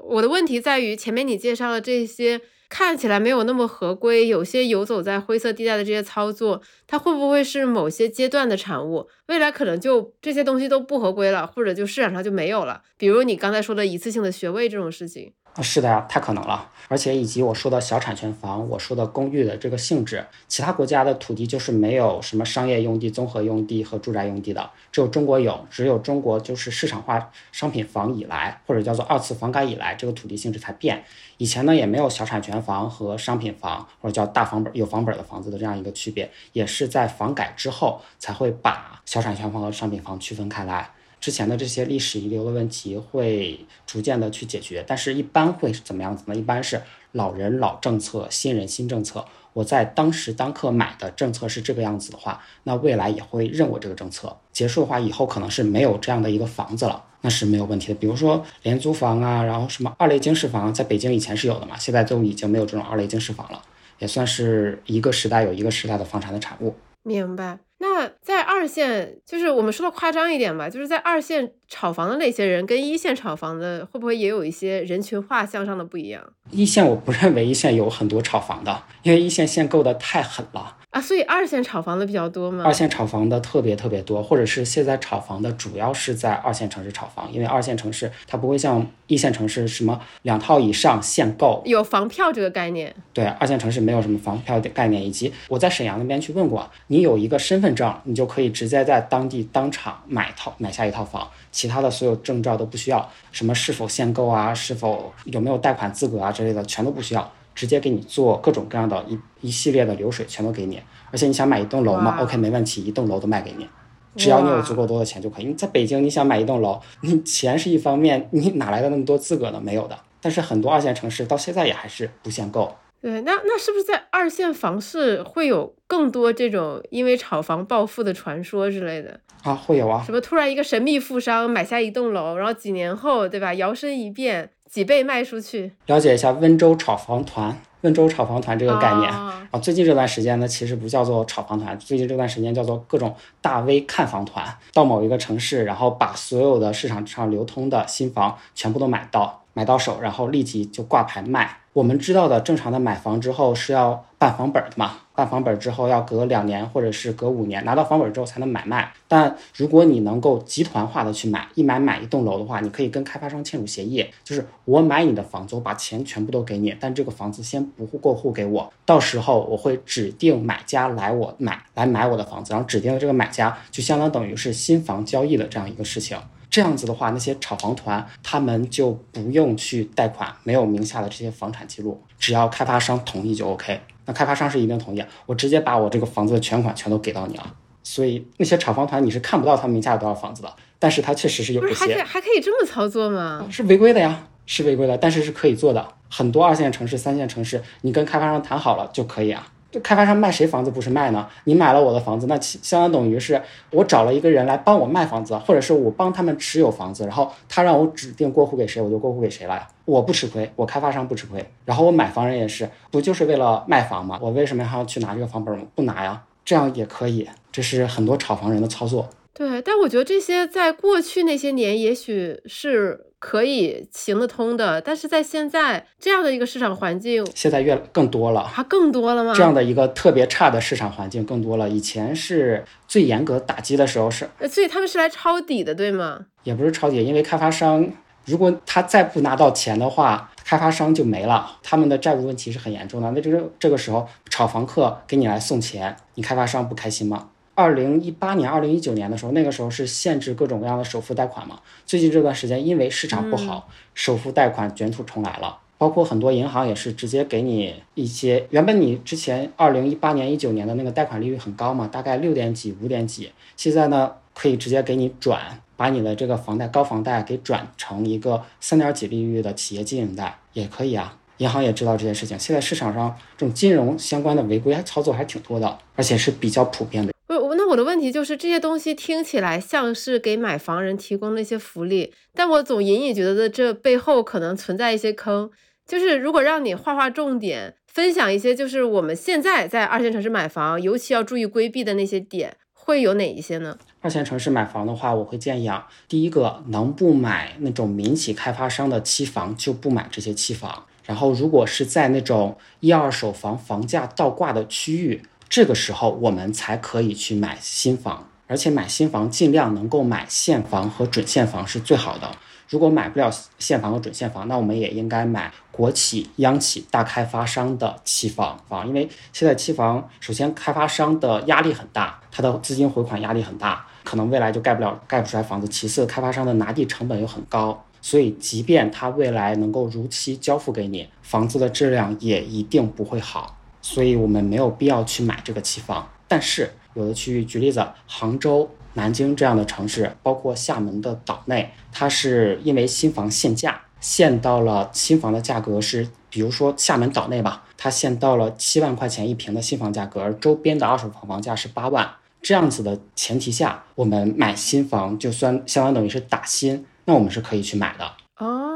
[0.03, 9.09] 我的问题在于，前面你介绍的这些看起来没有那么合规，有些游走在灰色地带的这些操作，它会不会是某些阶段的产物？
[9.27, 12.83] 未来可能就这些东西都不合规了，或者就市场上就没有了。
[12.99, 15.33] 比如你刚才说的一次性的学位这种事情。
[15.63, 31.05] 是的呀，太可能了，而且以及我说的小产权房，我说的公寓的这个性质，其他国家的土地就是没有什么商业用地、综合用地和住宅用地的，只有中国有，只有中国就是市场化商品房以来，或者叫做二次房改以来，这个土地性质才变。
[31.39, 40.91] 以前呢也没有小产权房和商品房，或者叫大房本有房本的房子的这样一个区别，也是在房改之后才会把小产权房和商品房区分开来。
[41.21, 46.35] 之前的这些历史遗留的问题会逐渐的去解决，但是一般会是怎么样子呢？
[46.35, 46.81] 一般是
[47.13, 49.25] 老人老政策，新人新政策。
[49.55, 54.37] 我在当时当刻买的政策是这个样子的话，那未来也会认我这个政策。
[54.53, 57.95] 结束的话，以后可能是没有这样的一个房子了，那是没有问题的。
[57.95, 63.61] 比如说廉租房啊，然后什么二类经适房，在北京以前是有的嘛，现在都已经没有这种二类经适房了，
[63.99, 66.77] 也算是一个时代有一个时代的房产的产物。
[67.03, 67.59] 明白。
[67.79, 76.23] 那在二线，就是我们说的夸张一点吧，就是在二线炒房的那些人，跟一线炒房的会不会也有一些人群画像上的不一样？
[76.51, 80.77] 一线我不认为一线有很多炒房的，因为一线限购的太狠了。
[80.91, 82.65] 啊，所以二线炒房的比较多吗？
[82.65, 92.97] 二线炒房的特别特别多，或者是现在炒房的主要是在二线城市炒房，因为二线城市它不会像一线城市什么两套以上限购，有房票这个概念。
[93.13, 101.29] 对，二线城市没有什么房票的概念，以及我在沈阳那边去问过，你有一个身份证，你就可以直接在当地当场买套买下一套房，
[101.59, 107.33] 其他的所有证照都不需要，什么是否限购啊，是否有没有贷款资格啊之类的，全都不需要。
[107.53, 110.81] 直接给你做各种各样的一一系列的流水，全都给你。
[111.11, 113.67] 而且你想买一栋楼吗？OK，没问题，一栋楼都卖给你。
[114.15, 115.47] 只要你有足够多的钱就可以。
[115.47, 119.61] 你在北京，你想买一栋楼，你钱是一方面，你哪来的那么多资格呢？
[119.61, 119.99] 没有的。
[120.21, 122.73] 但是很多二线城市到现在也还是不限购。
[123.01, 129.21] 对，那那是不是在二线房市会有更多这种因为炒房暴富的传说之类的？
[129.45, 130.03] 啊，会有啊。
[130.05, 133.55] 什么突然一个神秘富商买下一栋楼，然后几年后，对吧？
[133.55, 135.71] 摇身一变，几倍卖出去？
[135.87, 139.49] 了解一下温州炒房团，温州炒房团这个概念啊。
[139.63, 149.38] 最近这段时间呢，其实不叫做炒房团，最近这段时间叫做各种大 V 看房团，到某一个城市，然后把所有的市场上流通的新房全部都买到。
[149.59, 151.57] 买到手，然后立即就挂牌卖。
[151.73, 154.99] 我们知道的正常的买房之后是要办房本的嘛？
[155.17, 158.93] 办房本之后要隔两年或者是隔五年拿到房本之后才能买卖。
[159.09, 176.17] 但如果你能够集团化的去买，一买买一栋楼的话，你可以跟开发商签署协议，就是我买你的房子，我把钱全部都给你，但这个房子先不过户给我，到时候我会指定买家来我买来买我的房子，然后指定的这个买家就相当等于是新房交易的这样一个事情。
[176.51, 183.81] 这样子的话，那些炒房团他们就不用去贷款，没有名下的这些房产记录，只要开发商同意就 OK。
[184.07, 187.55] 那开发商是一定同意，我直接把我这个房子的全款全都给到你了。
[187.83, 192.03] 所以那些炒房团你是看不到他们名下有多少房子的，但是他确实是有一些。
[192.03, 193.47] 还可以这么操作吗？
[193.51, 195.87] 是违规的呀，是违规的，但是是可以做的。
[196.11, 199.47] 很多二线城市、三线城市，你跟开发商谈好了就可以啊。
[199.71, 201.29] 这开发商卖谁房子不是卖呢？
[201.45, 209.69] 你买了我的房子，那相当等于是我找了一个人来帮我卖房子，或者是我帮他们持有房子，然后他让我指定过户给谁，我就过户给谁了呀。
[209.85, 214.19] 我不吃亏，我开发商不吃亏，然后我买房人也是，不就是为了卖房吗？
[214.23, 215.59] 我为什么还要去拿这个房本？
[215.75, 217.29] 不拿呀，这样也可以。
[217.53, 219.11] 这是很多炒房人的操作。
[219.35, 223.08] 对，但我觉得这些在过去那些年也许是。
[223.21, 229.33] 可以行得通的，但是在现在这样的一个市场环境，现在越更多了，它更多了吗？
[229.35, 231.69] 这样的一个特别差的市场环境更多了。
[231.69, 236.27] 以前是最严格打击的时候是，所以他们是来抄底的，对吗？
[236.45, 237.87] 也不是抄底，因为开发商
[238.25, 243.11] 如果他再不拿到钱的话，开发商就没了，他们的债务问题是很严重的。
[243.11, 247.31] 那这个这个时候炒房客给你来送钱，你开发商不开心吗？
[247.59, 251.59] 二零一八年、二零一九年的时候，那个时候是限制各种各样的首付贷款嘛。
[251.85, 255.59] 最近这段时间，因为市场不好，首付贷款卷土重来了。
[255.77, 271.17] 包括很多银行也是直接给你一些，原本你之前二零一八年、一九年的那个贷款利率很高嘛，大概六点几、五点几，现在呢可以直接给你转，把你的这个房贷高房贷给转成一个三点几利率的企业经营贷也可以啊。
[271.39, 277.13] 银行也知道这件事情，现在市场上这种金融相关的违规操作还挺多的，而且是比较普遍的。
[277.29, 285.51] 不我那我的问题就是这些东西听起来像是给买房人提供的一些福利，但我总隐隐觉得这背后可能存在一些坑。
[285.87, 293.77] 就是如果让你画画重点，分享一些就是我们现在在二线城市买房尤其要注意规避的那些点，会有哪一些呢？
[294.01, 305.21] 二线城市买房的话，我会建议啊，第一个能不买那种民企开发商的期房就不买这些期房，然后如果是在那种一二手房房价倒挂的区域。
[305.49, 312.31] 这个时候我们才可以去买新房，而且买新房尽量能够买现房和准现房是最好的。
[312.69, 325.67] 如果买不了现房和准现房，那我们也应该买国企、央企、大开发商的期房房，因为现在期房首先开发商的压力很大，他的资金回款压力很大，可能未来就盖不了、盖不出来房子。
[325.67, 333.58] 其次，开发商的拿地成本又很高，所以即便他未来能够如期交付给你，房子的质量也一定不会好。
[333.91, 352.07] 所以我们没有必要去买这个期房，但是有的区域，举例子，杭州、南京这样的城市，包括厦门的岛内，它是因为新房限价，限到了新房的价格是，比如说厦门岛内吧，它限到了七万块钱一平的新房价格，而周边的二手房房价是八万，
[352.43, 358.05] 这样子的前提下，我们买新房就算相当等于是打新，那我们是可以去买的。
[358.37, 358.68] 哦，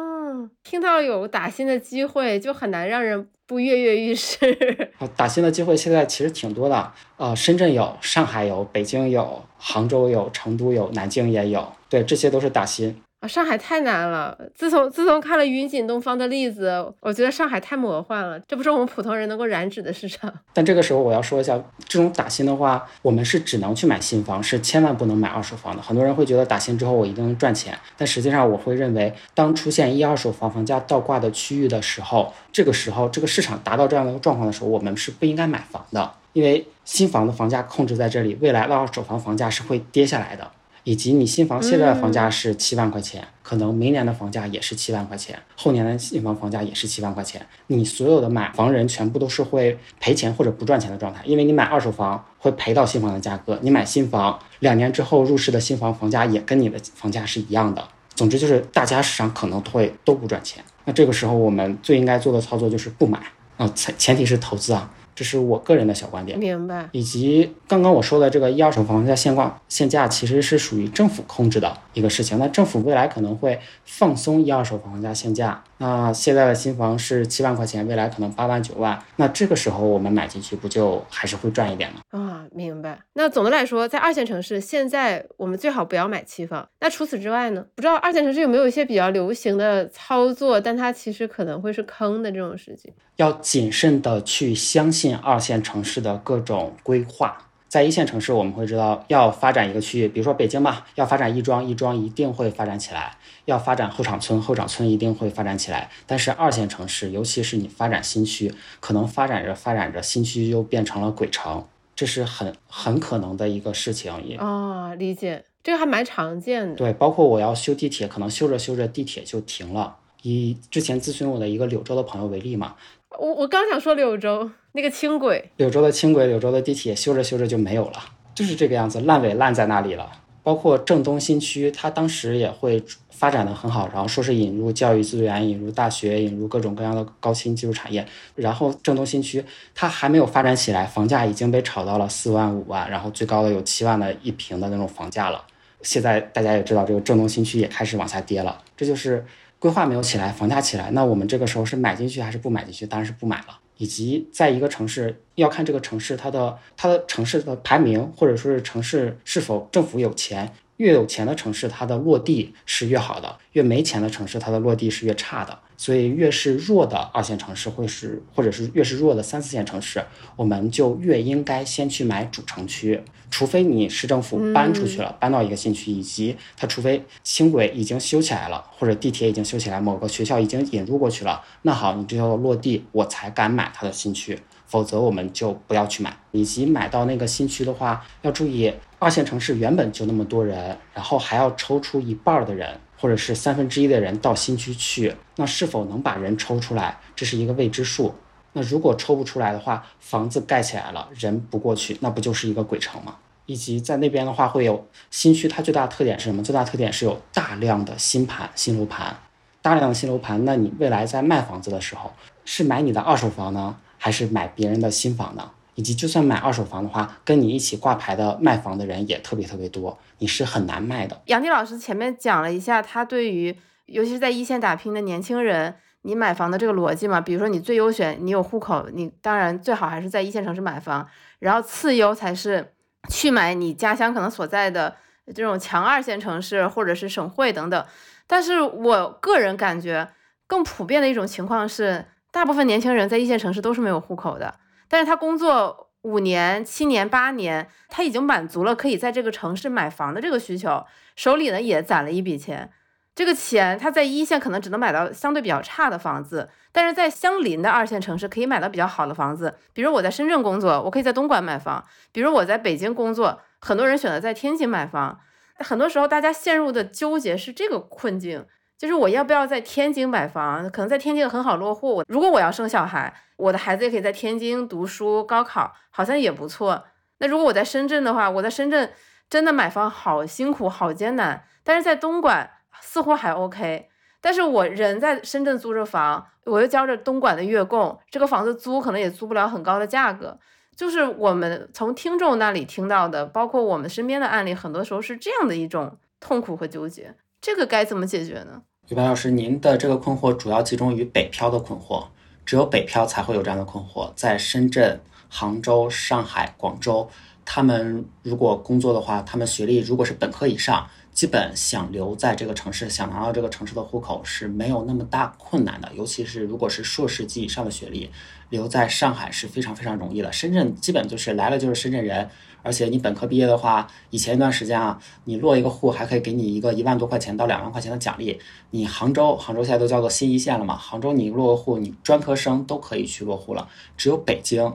[0.64, 3.29] 听到有打新的机会，就很难让人。
[3.44, 4.38] 不跃跃欲试，
[5.14, 13.03] 打新的机会现在其实挺多的，呃，深圳有，上海有，北京有，杭州有，成都有，南京也有，对，这些都是打新。
[13.22, 14.37] 啊，上海太难了。
[14.52, 20.32] 自从自从看了云锦东方的例子，我觉得上海太魔幻了，这不是我们普通人能够染指的市场。
[20.52, 21.56] 但这个时候我要说一下，
[21.87, 25.80] 这种打新的话，我们是只能去买新房，是千万不能买二手房的。
[25.80, 40.50] 很多人会觉得打新之后我一定能赚钱，但实际上我会认为，当出现一二手房房价倒挂的区域的时候，这个时候这个市场达到这样的一个状况的时候，我们是不应该买房的，因为新房的房价控制在这里，未来的二手房房价是会跌下来的。
[40.85, 47.45] 以及你新房现在的房价是七万块钱，可能明年的房价也是七万块钱，后年的新房房价也是七万块钱。
[47.68, 57.87] 你所有的买房人全部都是会赔钱或者不赚钱的状态，因为你买二手房会赔到新房的价格，你买新房两年之后入市的新房房价也跟你的房价是一样的。
[58.14, 60.62] 总之就是大家市场可能会都不赚钱。
[60.85, 63.18] 那这个时候我们最应该做的操作就是不买
[63.57, 64.90] 啊，前前提是投资啊。
[65.14, 66.88] 这是我个人的小观点，明白。
[66.92, 72.38] 以及刚刚我说的这个一二手房价现况限价，其实是属于政府控制的一个事情。
[72.38, 75.62] 那政府未来可能会放松一二手房价限价。
[75.83, 82.01] 那现在的新房是七万块钱，未来可能八万九万，那这个时候我们买进去，不就还是会赚一点吗？
[82.11, 82.97] 啊，明白。
[83.14, 86.68] 那总的来说，在二线城市，现在我们最好不要买期房。
[86.79, 87.66] 那除此之外呢？
[87.75, 92.92] 不知道二线城市有没有一些比较流行的操作，但它其实可能会是坑的这种事情。
[93.16, 97.37] 要谨慎的去相信二线城市的各种规划。
[97.72, 105.90] 在一线城市，我们会知道要发展一个区域，比如说北京嘛，要发展亦庄，亦庄一定会发展起来；要发展后厂村，后厂村一定会发展起来。
[106.06, 111.64] 但是二线城市，尤其是你发展新区，可能发展着发展着，新区又变成了鬼城，
[111.96, 114.12] 这是很很可能的一个事情。
[114.22, 116.74] 也啊，理解，这个还蛮常见的。
[116.74, 119.96] 对，包括我要修地铁，可能修着修着地铁就停了。
[120.20, 122.74] 以之前咨询我的一个柳州的朋友为例嘛。
[123.18, 127.98] 我我刚想说柳州那个轻轨，柳州的轻轨，柳州的地铁修着修着就没有了，
[128.35, 130.11] 就是这个样子，烂尾烂在那里了。
[130.42, 138.04] 包括郑东新区，它当时也会发展的很好，然后说是引入教育资源，引入大学，引入各种各样的高新技术产业。
[138.35, 145.44] 然后郑东新区它还没有发展起来，房价已经被炒到了四万五万，然后最高的有七万的一平的那种房价了。
[145.82, 149.24] 现在大家也知道，这个郑东新区也开始往下跌了，这就是。
[149.58, 152.85] 规划没有起来，房价起来，那我们这个时候是买进去还是不买进去？
[152.85, 153.61] 当然是不买了。
[153.76, 160.52] 以及在一个城市要看这个城市它的它的城市的排名，或者说是城市是否政府有钱。
[160.83, 165.57] 越有钱的城市，它的落地是越好的；越没钱的城市，它的落地是越差的。
[165.77, 173.01] 所以，越是弱的二线城市，会是或者是越是弱的三四线城市，我们就越应该先去买主城区。
[173.31, 184.37] 除非你市政府搬出去了，搬到一个新区，以及它除非轻轨已经修起来了，或者地铁已经修起来，某个学校已经引入过去了，那好，你这叫做落地，我才敢买它的新区。
[184.66, 186.16] 否则我们就不要去买。
[186.31, 198.15] 以及买到那个新区的话，要注意二线城市原本就那么多人，然后还要抽出一半的人，或者是三分之一的人到新区去，那是否能把人抽出来，这是一个未知数。
[198.53, 203.17] 那如果抽不出来的话，房子盖起来了，人不过去，那不就是一个鬼城吗？
[203.47, 206.41] 以及在那边的话，会有新区，它最大的特点是什么？
[206.41, 209.17] 最大特点是有大量的新盘、新楼盘，
[209.61, 210.45] 大量的新楼盘。
[210.45, 212.12] 那你未来在卖房子的时候，
[212.45, 213.75] 是买你的二手房呢？
[213.99, 215.51] 还是买别人的新房呢？
[215.74, 221.20] 以及就算买二手房的话，跟你一起挂牌的卖房的人也特别特别多，你是很难卖的。
[221.26, 223.56] 杨迪老师前面讲了一下，他对于
[223.87, 231.08] 尤其是在一线打拼的年轻人，你买房的这个逻辑嘛，比如说你最优选，你有户口，你当然最好还是在一线城市买房，
[231.38, 232.72] 然后次优才是
[233.08, 234.94] 去买你家乡可能所在的
[235.35, 237.85] 这种强二线城市或者是省会等等。
[238.26, 240.08] 但是我个人感觉
[240.46, 242.04] 更普遍的一种情况是。
[242.35, 244.54] 大部分年轻人在一线城市都是没有户口的，
[244.92, 250.85] 但是他工作五年、七年、八年，他已经满足了可以在这个城市买房的这个需求，
[251.16, 252.70] 手里呢也攒了一笔钱。
[253.14, 259.55] 这个钱他在一线可能只能买到相对比较差的房子，但是在相邻的二线城市可以买到比较好的房子。
[259.72, 265.18] 比如我在深圳工作，我可以在东莞买房；比如我在北京工作，很多人选择在天津买房。
[265.57, 268.44] 很多时候大家陷入的纠结是这个困境。
[268.83, 270.68] 就是我要不要在天津买房？
[270.68, 272.03] 可能在天津很好落户。
[272.09, 276.83] 如果我要生小孩，我的孩子也可以在天津读书、高考，好像也不错。
[277.18, 278.92] 那如果我在深圳的话，我在深圳
[279.31, 281.45] 真的买房好辛苦、好艰难。
[281.62, 283.88] 但是在东莞似乎还 OK。
[284.21, 290.37] 但是我人在深圳租着房，我又交着东莞的月供，这个房子租可能也租不了很高的价格。
[290.75, 297.14] 就是我们从听众那里听到的，包括我们身边的案例，很多时候是这样的一种痛苦和纠结。
[297.40, 298.62] 这个该怎么解决呢？
[298.88, 302.05] 于白老师，您的这个困惑主要集中于北漂的困惑，
[302.45, 304.13] 只有北漂才会有这样的困惑。
[304.17, 307.09] 在深圳、杭州、上海、广州，
[307.44, 315.88] 他们如果工作的话，他们学历如果是本科以上，基本想留在这个城市，想拿到这个城市的户口是没有那么大困难的。
[315.94, 318.11] 尤其是如果是硕士及以上的学历，
[318.50, 320.33] 留在上海是非常非常容易的。
[320.33, 322.29] 深圳基本就是来了就是深圳人。
[322.63, 328.38] 而且你本科毕业的话，以前一段时间啊，你落一个户还可以给你一个一万多块钱到两万块钱的奖励。
[328.71, 330.77] 你杭州，杭州现在都叫做新一线了嘛？
[330.77, 333.69] 杭州你落个户，你专科生都可以去落户了。
[333.96, 334.73] 只有北京，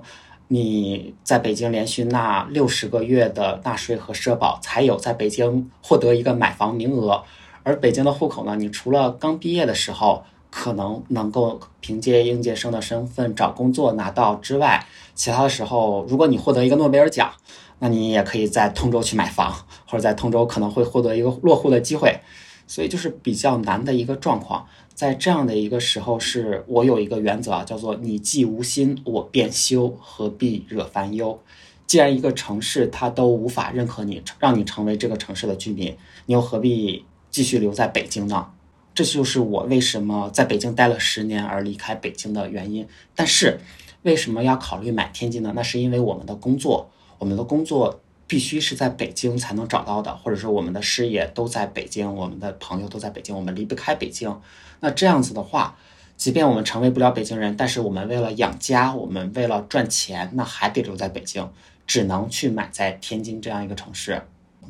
[0.49, 7.23] 你在北京连续纳六十个月的纳税和社保，才有在北京获得一个买房名额。
[7.63, 10.23] 而北京的户口呢，你除了刚毕业的时候
[10.59, 14.83] 可能能够凭借应届生的身份找工作拿到之外，
[15.13, 17.31] 其他的时候，如果你获得一个诺贝尔奖，
[17.77, 19.53] 那你也可以在通州去买房，
[19.85, 22.19] 或者在通州可能会获得一个落户的机会。
[22.65, 24.65] 所以就是比较难的一个状况。
[24.95, 31.39] 在这样的一个时候，是我有一个原则啊，叫做“你既无心，我便休，何必惹烦忧”。
[31.85, 35.95] 既然一个城市它都无法认可你，让你成为这个城市的居民，
[36.25, 38.47] 你又何必继续留在北京呢？
[38.97, 42.87] 这就是我为什么在北京待了十年而离开北京的原因。
[43.13, 43.59] 但是，
[44.01, 45.53] 为什么要考虑买天津呢？
[45.55, 46.89] 那是因为我们的工作，
[47.19, 48.01] 我们的工作。
[48.29, 54.37] 必须是在北京才能找到的，或者说我们的事业都在北京，我们的朋友都在北京，我们离不开北京。
[54.81, 55.77] 那这样子的话，
[56.17, 61.49] 即便我们成为不了北京人，但是我们为了养家，我们为了赚钱，那还得留在北京，
[61.85, 64.21] 只能去买在天津这样一个城市。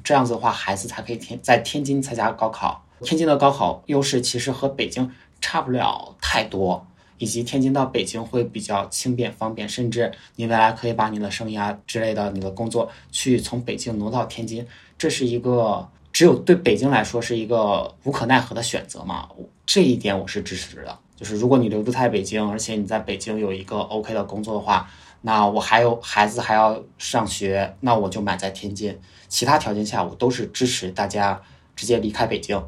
[0.04, 2.86] 这样子的话，孩子才可以天在天津参加高考。
[3.02, 6.86] 天津的高考优势其实和北京差不了太多。
[7.20, 14.64] 以及天津到北京会比较轻便方便，甚至你未来可以把你的生涯之类的、你的工作去从北京挪到天津，
[15.00, 19.28] 这是一个只有对北京来说是一个无可奈何的选择嘛？
[19.66, 21.00] 这一点我是支持的。
[21.16, 24.88] 就是如果你留不在北京，而且你在北京有一个 OK 的工作的话，
[25.22, 28.96] 那我还有孩子还要上学，那我就买在天津。
[29.28, 31.42] 其他条件下，我都是支持大家
[31.76, 32.64] 直接离开北京。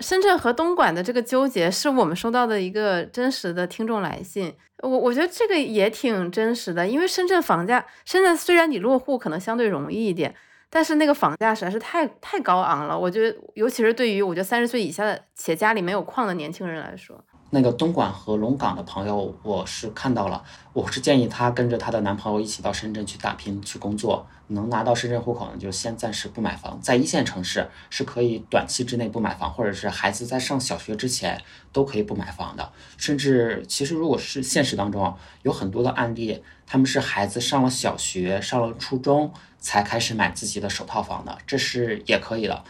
[0.00, 10.34] 深圳和东莞的这个纠结是我们收到的一个真实的听众来信，我我觉得这个也挺真实的，因为深圳房价，深圳虽然你落户可能相对容易一点，
[10.70, 17.18] 但是那个房价实在是太太高昂了，我觉得尤其是对于我觉得三十岁以下的且家里没有矿的年轻人来说。
[17.50, 20.44] 那个东莞和龙岗的朋友，我是看到了，
[20.74, 31.40] 我是建议她跟着她的男朋友一起到深圳去打拼去工作，能拿到深圳户口呢，就先暂时不买房，在一线城市是可以短期之内不买房，或者是孩子在上小学之前
[31.72, 42.64] 都可以不买房的，甚至其实如果是现实当中有很多的案例，他们是孩子上了小学、上了初中才开始买自己的首套房的，这是也可以的，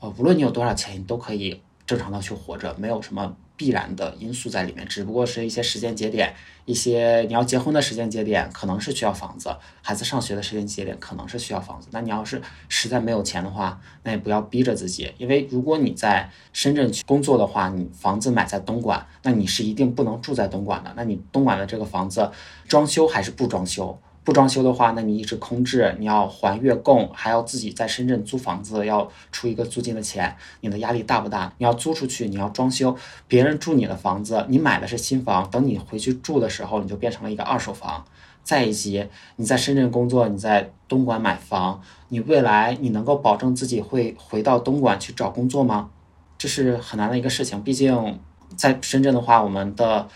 [0.00, 3.36] 呃，无论你有多少钱，你都可以正常的去活着，没有什么。
[3.60, 6.34] 必然的因素在里面，只不过是一些时间节点，
[6.64, 11.88] 一些你要结婚的时间节点可能是需要房子，孩子上学的时间节点可能是需要房子。
[11.90, 12.40] 那你要是
[12.70, 20.90] 实在没有钱的话，那也不要逼着自己，因为如果你在深圳去工作的话，你房子买在东莞，那你是一定不能住在东莞的。
[20.96, 22.30] 那你东莞的这个房子
[22.66, 24.00] 装修还是不装修？
[24.22, 31.50] 不装修的话，那你一直空置，你要还月供，还要自己在深圳租房子，要出一个租金的钱，你的压力大不大？
[31.56, 32.94] 你要租出去，你要装修，
[33.26, 38.04] 别人住你的房子，你买的是新房，等你回去住的时候，你就变成了一个二手房。
[38.42, 39.06] 再以及
[39.36, 45.88] 你在深圳工作，你在东莞买房，你未来你能够保证自己会回到东莞去找工作吗？
[46.36, 47.62] 这是很难的一个事情。
[47.62, 48.18] 毕竟
[48.54, 50.06] 在深圳的话，我们的。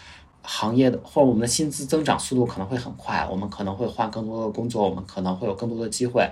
[0.46, 6.30] 行业的或者我们的薪资增长速度可能会很快，我们可能会换更多的工作，我们可能会有更多的机会。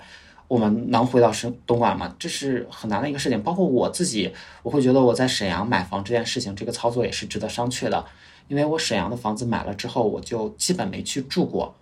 [0.48, 2.14] 我们能回到深东莞吗？
[2.18, 3.42] 这是很难的一个事情。
[3.42, 4.30] 包括我自己，
[4.62, 8.04] 我会觉得我在沈阳买房这件事情，这个操作也是值得商榷的。
[8.48, 11.74] 因为我沈阳的房子买了之后，我就基本没去住过，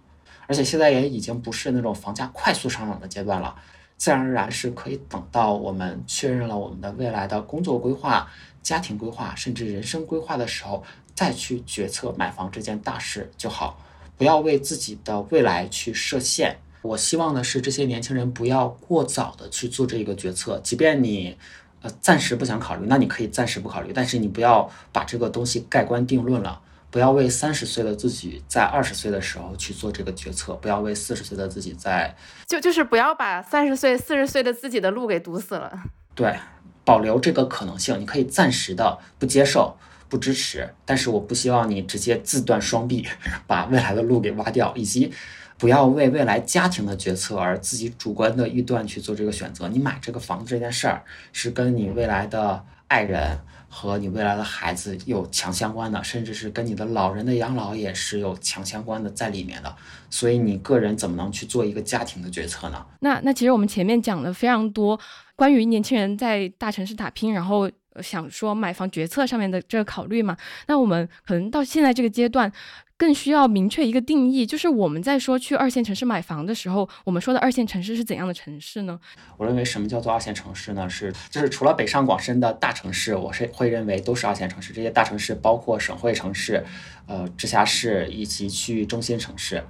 [0.46, 3.52] 而且现在也已经不是那种房价快速上涨的阶段了，
[3.96, 8.30] 自然而然是可以等到我们确认了我们的未来的工作规划、
[8.62, 10.80] 家庭规划，甚至人生规划的时候。
[11.20, 13.78] 再去决策买房这件大事就好，
[14.16, 16.56] 不要为自己的未来去设限。
[16.80, 21.36] 我希望的是这些年轻人不要过早的去做这个决策，即便你
[21.82, 26.58] 呃暂时不想考虑，那你可以暂时不考虑，但是你不要把这个东西盖棺定论了。
[26.90, 32.16] 不要为三十岁的自己在二十岁的时候去做这个决策，不要为四十岁的自己在
[32.46, 35.82] 就就是不要把三十岁、四十岁的自己的路给堵死了。
[36.14, 36.34] 对，
[36.82, 39.76] 保留这个可能性，你可以暂时的不接受。
[40.10, 43.06] 不支持，但是我不希望你直接自断双臂，
[43.46, 45.10] 把未来的路给挖掉，以及
[45.56, 49.68] 不要为未来家庭的决策而自己主观的臆断去做这个选择。
[49.68, 51.02] 你买这个房子这件事儿，
[51.32, 53.38] 是跟你未来的爱人
[53.68, 59.76] 和你未来的孩子有强相关的，甚至是跟你的老人的养老也是有强相关的在里面的。
[60.10, 62.84] 所以你个人怎么能去做一个家庭的决策呢？
[62.98, 64.98] 那那其实我们前面讲了非常多
[65.36, 67.70] 关于年轻人在大城市打拼，然后。
[68.02, 70.36] 想说买房决策上面的这个考虑嘛？
[70.66, 72.50] 那我们可能到现在这个阶段，
[72.96, 78.98] 更需要明确一个定义，就是我们在说去二线城市买房的时候，我们说的二线城市是怎样的城市呢？
[79.36, 80.88] 我认为什么叫做二线城市呢？
[80.88, 84.72] 是就是除了北上广深的大城市，我是会认为都是二线城市。
[84.72, 86.64] 这些大城市包括省会城市、
[87.06, 89.64] 呃直辖市以及区域中心城市。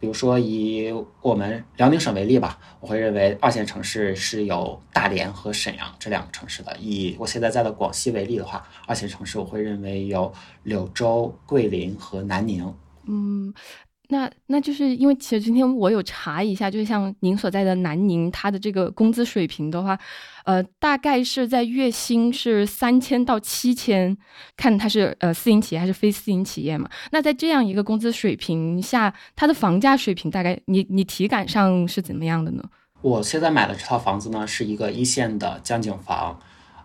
[0.00, 6.74] 比如说以我们辽宁省为例吧，我会认为二线城市是有大连和沈阳这两个城市的。
[6.78, 10.32] 以我现在在的广西为例的话，二线城市我会认为有
[10.62, 12.74] 柳州、桂林和南宁。
[13.06, 13.52] 嗯。
[14.10, 19.98] 那那就是因为其实今天我有查一下，就是像您所在的南宁，它的这个工资水平的话，
[20.44, 24.16] 呃，大概是在月薪是三千到七千，
[24.56, 26.90] 看它是呃私营企业还是非私营企业嘛。
[27.12, 32.62] 那在这样一个工资水平下，它的房价水平大概你你体感上是怎么样的呢？
[33.02, 36.38] 我现在买的这套房子呢，是一个一线的江景房，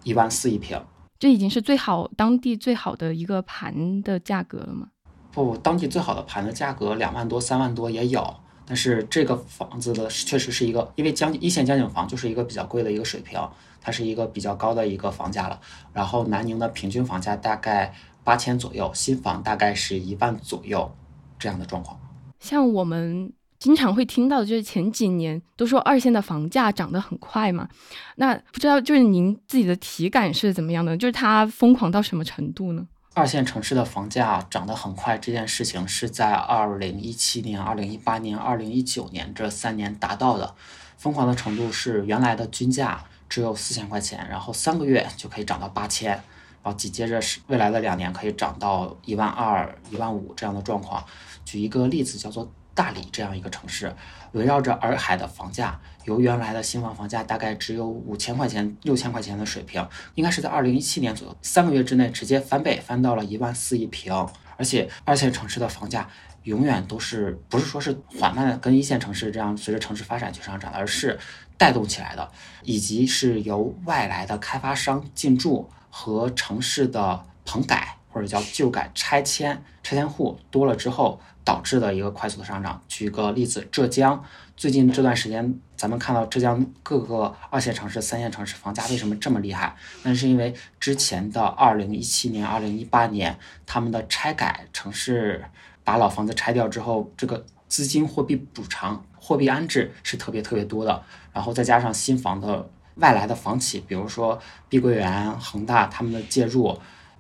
[0.04, 0.80] 一万四一平，
[1.18, 4.90] 这已经是最好当地最好的一个盘的价格了吗？
[5.36, 13.38] 不，当地最好的盘的价格两万多、三万多也有，但是这个房子的确实是一个，因为江一线江景房就是一个比较贵的一个水平，
[13.82, 15.60] 它是一个比较高的一个房价了。
[15.92, 20.90] 然后南宁的平均房价大概八千左右，新房大概是一万左右
[21.38, 22.00] 这样的状况。
[22.40, 27.68] 像我们经常会听到就是前几年都说二线的房价涨得很快嘛，
[28.16, 30.96] 那不知道就是您自己的体感是怎么样的？
[30.96, 32.88] 就是它疯狂到什么程度呢？
[33.16, 40.53] 二线城市的房价涨得很快，这件事情是在二零一七年、二零一八年、二零一九年这三年达到的。
[40.97, 51.01] 疯狂的程度是原来的均价只有四千块钱，然后三个月就可以涨到八千，然后紧接着是未来的两年可以涨到一万二、一万五这样的状况。
[51.45, 52.51] 举一个例子，叫做。
[52.76, 53.95] 大理这样一个城市，
[54.34, 64.14] 围绕着洱海的房价，由原来的新房房价大概只有五千块钱、六千块钱的水平，应该是在二零一七年左右，三个月之内直接翻倍，翻到了一万四一平。
[64.58, 66.08] 而且二线城市的房价
[66.43, 71.20] 永远都是不是说是缓慢的跟一线城市这样随着城市发展去上涨，而是
[71.58, 72.32] 带动起来的，
[72.64, 81.20] 以及是由外来的开发商进驻和城市的棚改或者叫旧改拆迁拆迁户多了之后。
[81.45, 82.82] 导致的一个快速的上涨。
[82.88, 84.26] 举个例子，浙江
[84.58, 89.76] 最近这段时间，咱们看到浙江各个二线城市、三线城市房价为什么这么厉害？
[90.04, 95.46] 那是因为之前的二零一七年、二零一八年，他们的拆改城市
[95.84, 101.04] 把老房子拆掉之后，这个资金货币补偿、货币安置是特别特别多的。
[101.34, 106.78] 然后再加上新房的外来的房企，比如说碧桂园、恒大他们的介入。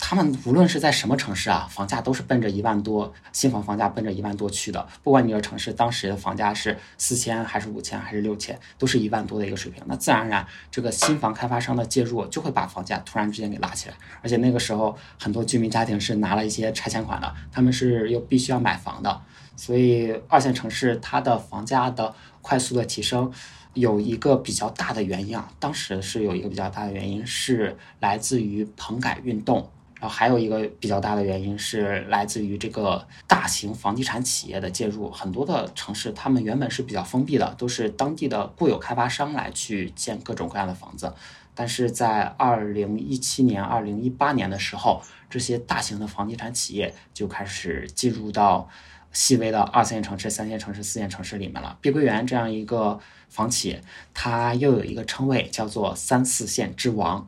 [0.07, 4.87] 他们无论是在什么城市啊，房价都是奔着一万多，新房房价奔着一万多去的。
[5.01, 9.81] 不管你的城市当时的房价是四千还是五千还是六千，都是一万多的一个水平。
[9.87, 13.95] 那自然而然，这个新房开发商的介入就会把房价突然之间给拉起来。
[14.21, 19.19] 而且那个时候，很多居民家庭是拿了一些拆迁款的，他们是又必须要买房的。
[19.55, 23.33] 所以二线城市它的房价的快速的提升，
[23.73, 29.67] 有一个比较大的原因啊，当时是有一个比较大的原因是来自于棚改运动。
[29.99, 41.13] 然后还有一个比较大的原因是来自于这个大型房地产企业的介入，很多的城市他们原本是比较封闭的，都是当地的固有开发商来去建各种各样的房子，
[41.55, 48.67] 但是在二零一七年、二零一八年的时候，这些大型的房地产企业就开始进入到
[49.13, 51.77] 细微的二线城市、三线城市、四线城市里面了。
[51.79, 53.79] 碧桂园这样一个房企，
[54.13, 57.25] 它又有一个称谓叫做“三四线之王”。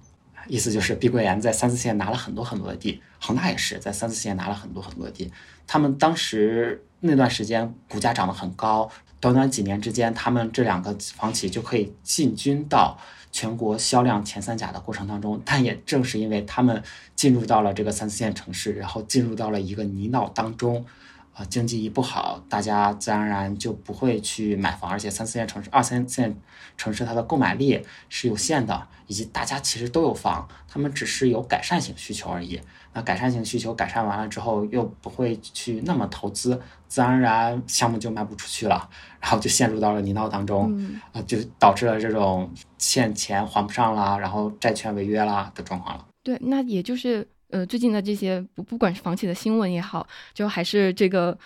[0.48, 5.32] 意思就是碧桂园在三四线拿了很多很多的地，恒大也是在三四线拿了很多很多的地。
[5.66, 8.90] 他们当时那段时间股价涨得很高，
[9.20, 12.98] 短短几年之间，他们这两个房企就可以进军到
[13.32, 15.42] 全国销量前三甲的过程当中。
[15.44, 16.82] 但也正是因为他们
[17.16, 20.86] 进入到了这个三四线城市，然后进入到了一个泥淖当中。
[21.38, 26.36] 啊，经济一不好，大家自然而然就不会去买房，而且三四线城市、二三线
[26.76, 27.80] 城市它的购买力
[28.10, 32.60] 是有限的，以及大家其实都有房，他们只是有改善型需求而已。
[32.94, 38.90] 那改善型需求改善完了之后，又不会去那么投资，自然而然项目就卖不出去了，
[39.22, 40.76] 然后就陷入到了泥淖当中，
[41.14, 46.08] 啊，就导致了这种欠钱还不上啦，然后债券违约啦的状况了。
[46.24, 47.28] 对，那也就是。
[47.50, 51.38] 呃，最近的这些不不管是房企的新闻也好，就还是这个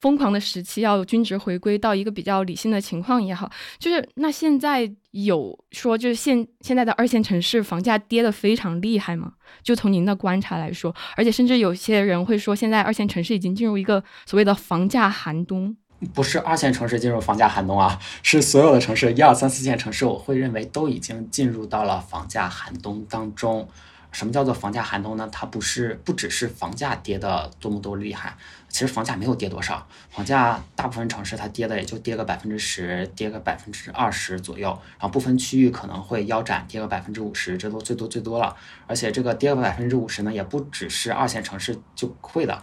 [0.00, 9.34] 疯狂的时期要均值回归到一个比较理性的情况也好，就是那现在有说就是现现在的二线城市房价跌得非常厉害吗？
[9.62, 15.76] 就从您的观察来说，而且甚至有些人会说现在二线城市已经进入一个所谓的房价寒冬。
[16.14, 23.68] 不是二线城市进入房价寒冬啊，是所有的城市一二三四线城市，我会认为都已经进入到了房价寒冬当中。
[24.12, 25.28] 什么叫做房价寒冬呢？
[25.30, 28.36] 它不是不只是房价跌的多么多厉害，
[28.68, 38.56] 其实房价没有跌多少，房价大部分城市它跌的也就跌个百分之十，跌个百分之二十左右，然后部分区域可能会腰斩，跌个百分之五十，这都最多最多了。
[38.86, 42.62] 而且这个跌个百分之五十呢，也不只是二线城市就会的，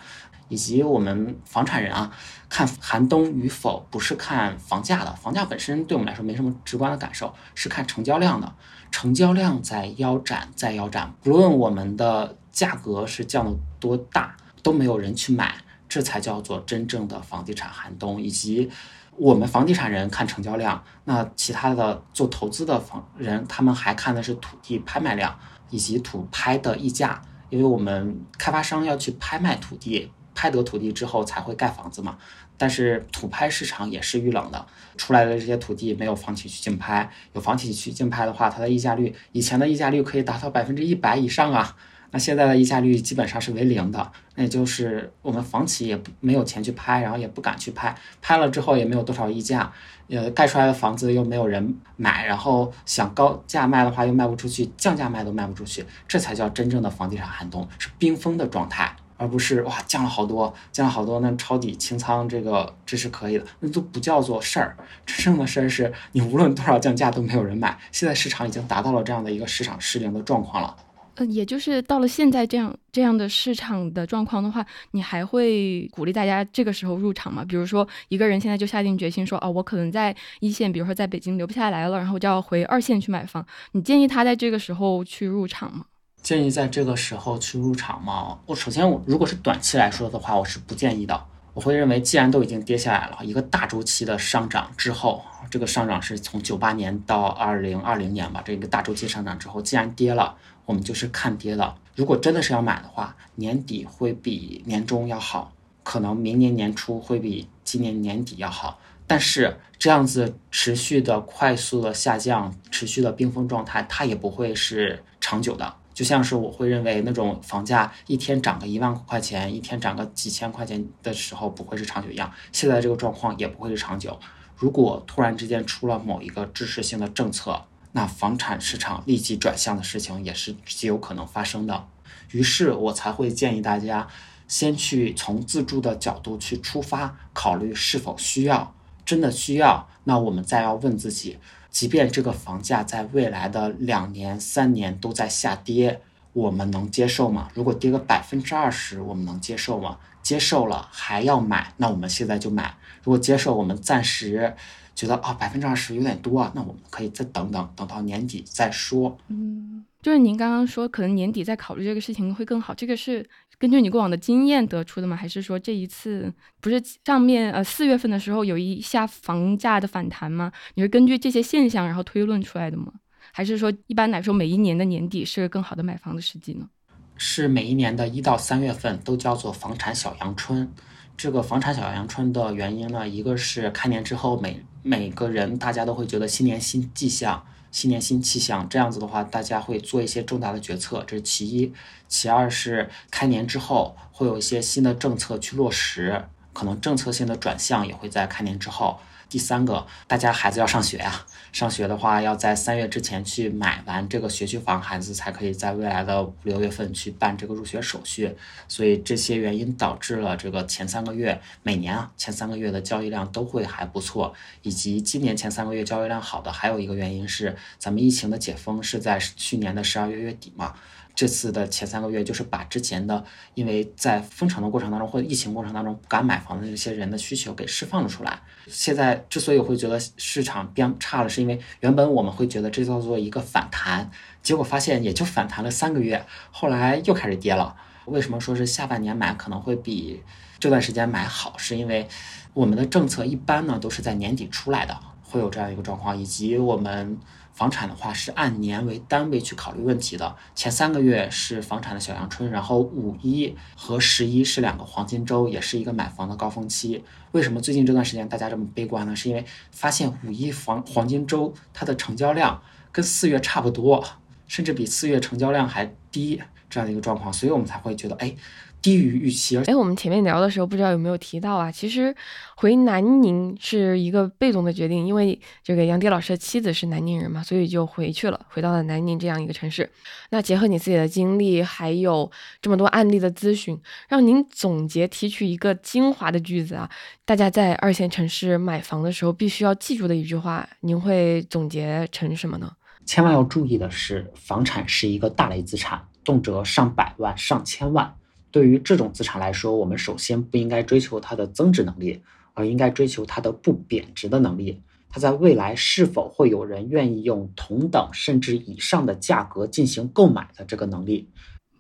[0.49, 2.11] 以及我们房产人啊，
[2.49, 8.53] 看寒冬与否不是看房价的，房价本身对我们来说没什么直观的感受，是看成交量的。
[8.89, 15.55] 成交量在腰斩，在腰斩，不论我们的价格是降了多大，都没有人去买，
[15.89, 18.21] 这才叫做真正的房地产寒冬。
[18.21, 18.69] 以及
[19.17, 25.37] 我们房地产人看成交量，那其他的做投资的房人，他们还看的是土地拍卖量
[25.69, 30.09] 以及土拍的溢价，因为我们开发商要去拍卖土地。
[30.37, 32.15] 拍得土地之后才会盖房子嘛，
[32.57, 41.75] 但是土拍市场也是遇冷的，出来的这些土地没有房企去竞拍，有房企去竞拍的话，它的溢价率以前的溢价率可以达到百分之一百以上啊，
[42.11, 49.73] 那现在的溢价率基本上是为零的，那也就是我们房企也没有钱去拍，然后也不敢去拍，拍了之后也没有多少溢价，
[50.09, 58.95] 呃，盖出来的房子又没有人买，然后想高价卖的话又卖不出去，降价卖都卖不出去，这才叫真正的房地产寒冬，是冰封的状态。
[59.17, 64.77] 而不是哇降了好多，降了好多，那抄底清仓这个这是可以的，那都不叫做事儿。
[65.05, 67.77] 真正的事儿是你无论多少降价都没有人买。
[67.91, 70.75] 现在市场已经达到了这样的一个市场失灵的状况了。
[71.19, 77.43] 嗯，也就是到了现在这样这样的市场的状况的话，你还会鼓励大家这个时候入场吗？
[77.43, 85.85] 比如说一个人现在就下定决心说，哦，我可能在一线，比如说在北京留不下来了，然后就要回二线去买房，你建议他在这个时候去入场吗？
[86.21, 88.39] 建议在这个时候去入场吗？
[88.45, 91.25] 我首先，我如果是短期来说的话，我是不建议的。
[91.53, 101.75] 我会认为，既然都已经跌下来了，一个大周期的上涨之后，这个上涨是从九八年到二零二零年吧，这个大周期上涨之后，既然跌了，我们就是看跌的。
[101.95, 105.51] 如果真的是要买的话，年底会比年终要好，
[105.83, 108.79] 可能明年年初会比今年年底要好。
[109.07, 115.73] 但是这样子持续的快速的下降，持续的冰封状态，它也不会是长久的。
[115.97, 124.15] 就像是我会认为那种房价一天涨个一万块钱，一天涨个几千块钱的时候不会是长久一样，现在这个状况也不会是长久。
[124.55, 131.87] 如果突然之间出了某一个支持性的政策，那房产市场立即转向的事情也是极有可能发生的。
[132.29, 134.07] 于是我才会建议大家
[134.47, 141.39] 先去从自住的角度去出发，考虑是否需要，真的需要，那我们再要问自己。
[141.77, 146.01] 即便这个房价在未来的两年、三年都在下跌，
[146.33, 147.49] 我们能接受吗？
[147.53, 149.99] 如果跌个百分之二十，我们能接受吗？
[150.23, 152.75] 接受了还要买，那我们现在就买。
[153.03, 154.55] 如果接受，我们暂时
[154.95, 159.15] 觉得啊，百分之二十有点多啊，那我们可以再等等，等到年底再说。
[159.27, 163.27] 嗯，就是您刚刚说，可能年底再考虑这个事情会更好，这个是。
[163.59, 165.17] 根据你过往的经验得出的吗？
[165.17, 170.49] 还是说这一次不是上面呃四月份的时候有一下房价的反弹吗？
[170.75, 172.93] 你是根据这些现象然后推论出来的吗？
[173.33, 176.69] 还是说一般来说每一年的年底是更好的买房的时机呢？
[177.17, 180.71] 是每一年的一到三月份都叫做房产小阳春。
[181.17, 187.43] 这个房产小阳春的原因呢，一个是开年之后每每个人大家都会觉得新年新气象。
[187.71, 191.73] 新年新气象，这样子的话，大家会做一些重大的决策，这是其一。
[192.07, 198.99] 其二是开年之后会有一些新的政策去落实，可能政策性的转向也会在开年之后。
[199.29, 208.35] 第三个，大家孩子要上学呀，上学的话要在三月之前去买完这个学区房，孩子才可以在未来的五六月份去办这个入学手续。
[208.67, 220.73] 所以这些原因导致了这个前三个月每年啊前三个月的交易量都会还不错，以及今年前三个月交易量好的还有一个原因是咱们疫情的解封是在去年的十二月月底嘛。
[221.17, 228.39] 这次的前三个月，就是把之前的因为在封城的过程当中或者疫情过程当中不敢买房的这些人的需求给释放了出来。
[228.67, 234.11] 现在之所以会觉得市场变差了，是因为原本我们会觉得这叫做一个反弹，
[234.43, 237.75] 结果发现也就反弹了三个月，后来又开始跌了。
[238.05, 240.21] 为什么说是下半年买可能会比
[240.59, 241.57] 这段时间买好？
[241.57, 242.07] 是因为
[242.53, 247.17] 我们的政策一般呢都是在年底出来的，会有这样一个状况，以及我们。
[247.57, 257.03] 房产的话是按年为单位去考虑问题的，前三个月是房产的小阳春，然后五一和十一是两个黄金周，也是一个买房的高峰期。
[257.31, 259.15] 为什么最近这段时间大家这么悲观呢？
[259.15, 264.05] 是因为发现五一黄黄金周它的成交量跟四月差不多，
[264.47, 266.39] 甚至比四月成交量还低
[266.69, 268.35] 这样的一个状况，所以我们才会觉得哎。
[268.81, 269.57] 低于预期。
[269.65, 271.71] 哎，我们前面聊的时候，不知道有没有提到啊？
[271.71, 272.15] 其实
[272.55, 279.89] 回南宁是一个被动的决定，因为这个杨迪老师的妻子是南宁人嘛，所以就回去了，回到了南宁这样一个城市。
[280.29, 286.89] 那结合你自己的经历，还有这么多案例的咨询，让您总结提取一个精华的句子啊，
[287.25, 292.71] 大家在二线城市买房的时候必须要记住的一句话，您会总结成什么呢？
[293.05, 298.13] 千万要注意的是，房产是一个大类资产，动辄上百万、上千万。
[298.57, 302.23] 对于这种资产来说，我们首先不应该追求它的增值能力，
[302.55, 304.81] 而应该追求它的不贬值的能力。
[305.07, 311.29] 它在未来是否会有人愿意用同等甚至以上的价格进行购买的这个能力？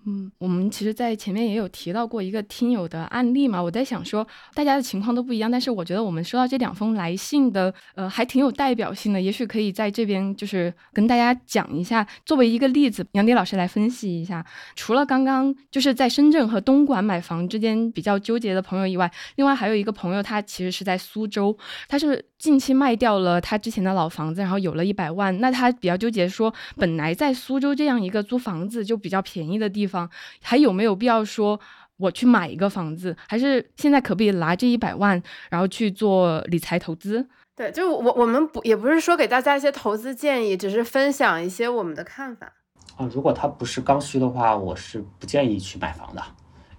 [0.09, 3.61] 嗯，我们其实，在前面也有提到过一个听友的案例嘛。
[3.61, 9.19] 我在想说，大家的情况都不一样，但是我觉得我们收到这两封来信的，呃，还挺有代表性的。
[9.19, 14.45] 也许可以在这边就是跟大家讲一下，作为一个例子，杨迪老师来分析一下。
[14.77, 21.53] 除了刚刚就是在深圳和东莞买房之间比较纠结的朋友以外，另外还有一个朋友，他其实是在苏州，
[21.89, 25.37] 他是近期卖掉了他之前的老房子，然后有了一百万。
[25.41, 29.96] 那他比较纠结说，本来在苏州这样一个租房子就比较便宜的地方。
[30.41, 31.57] 还有没有必要说
[31.95, 33.15] 我去买一个房子？
[33.27, 37.25] 还是现在可不可以拿这一百万，然后去做理财投资？
[37.55, 42.51] 对，就我我们不也不是说给大家一些投资建议，只是分享一些我们的看法
[42.97, 43.09] 啊。
[43.11, 46.21] 如果它不是刚需的话，我是不建议去买房的，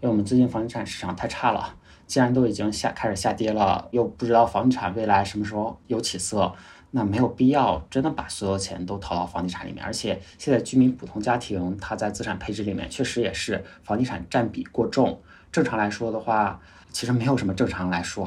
[0.00, 1.74] 因为我们最近房地产市场太差了。
[2.06, 6.50] 既然都已经下开始下跌了，又不知道房地产未来什么时候有起色。
[6.90, 15.20] 那没有必要真的把所有钱都投到房地产里面，而且现在居民普通家庭他在资产配置里面确实也是房地产占比过重。
[15.52, 16.60] 正常来说的话，
[16.90, 18.26] 其实没有什么正常来说，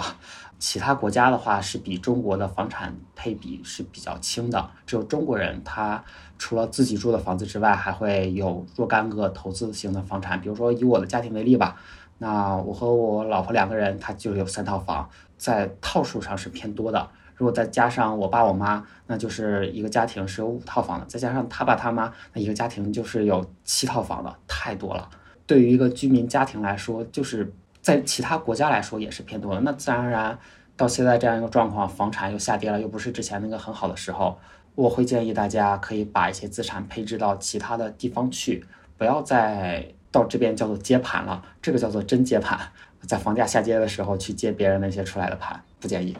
[0.59, 6.03] 其他国家的话是比中国的房产配比是比较轻的，只有中国人他
[6.37, 10.39] 除了自己住的房子之外，还会有若干个投资型的房产。
[10.39, 11.79] 比如说以我的家庭为例吧，
[12.19, 17.09] 那我和我老婆两个人，他就有三套房，在套数上是偏多的。
[17.41, 21.05] 如果再加上我爸我妈，那就是一个家庭是有五套房的。
[21.07, 25.09] 再加上他爸他妈，那一个家庭就是有七套房的，太多了。
[25.47, 29.61] 对于一个居民家庭来说，就是在其他国家来说也是偏多的。
[29.61, 30.37] 那自然而然，
[30.77, 34.37] 到现在这样一个状况，房产又下跌了，又不是之前那个很好的时候，
[34.75, 38.63] 我会建议大家可以把一些资产配置到其他的地方去，
[38.99, 42.59] 不要再到这边叫做接盘了，这个叫做真接盘，
[43.07, 46.15] 在房价下跌的时候去接别人那些出来的盘，不建议。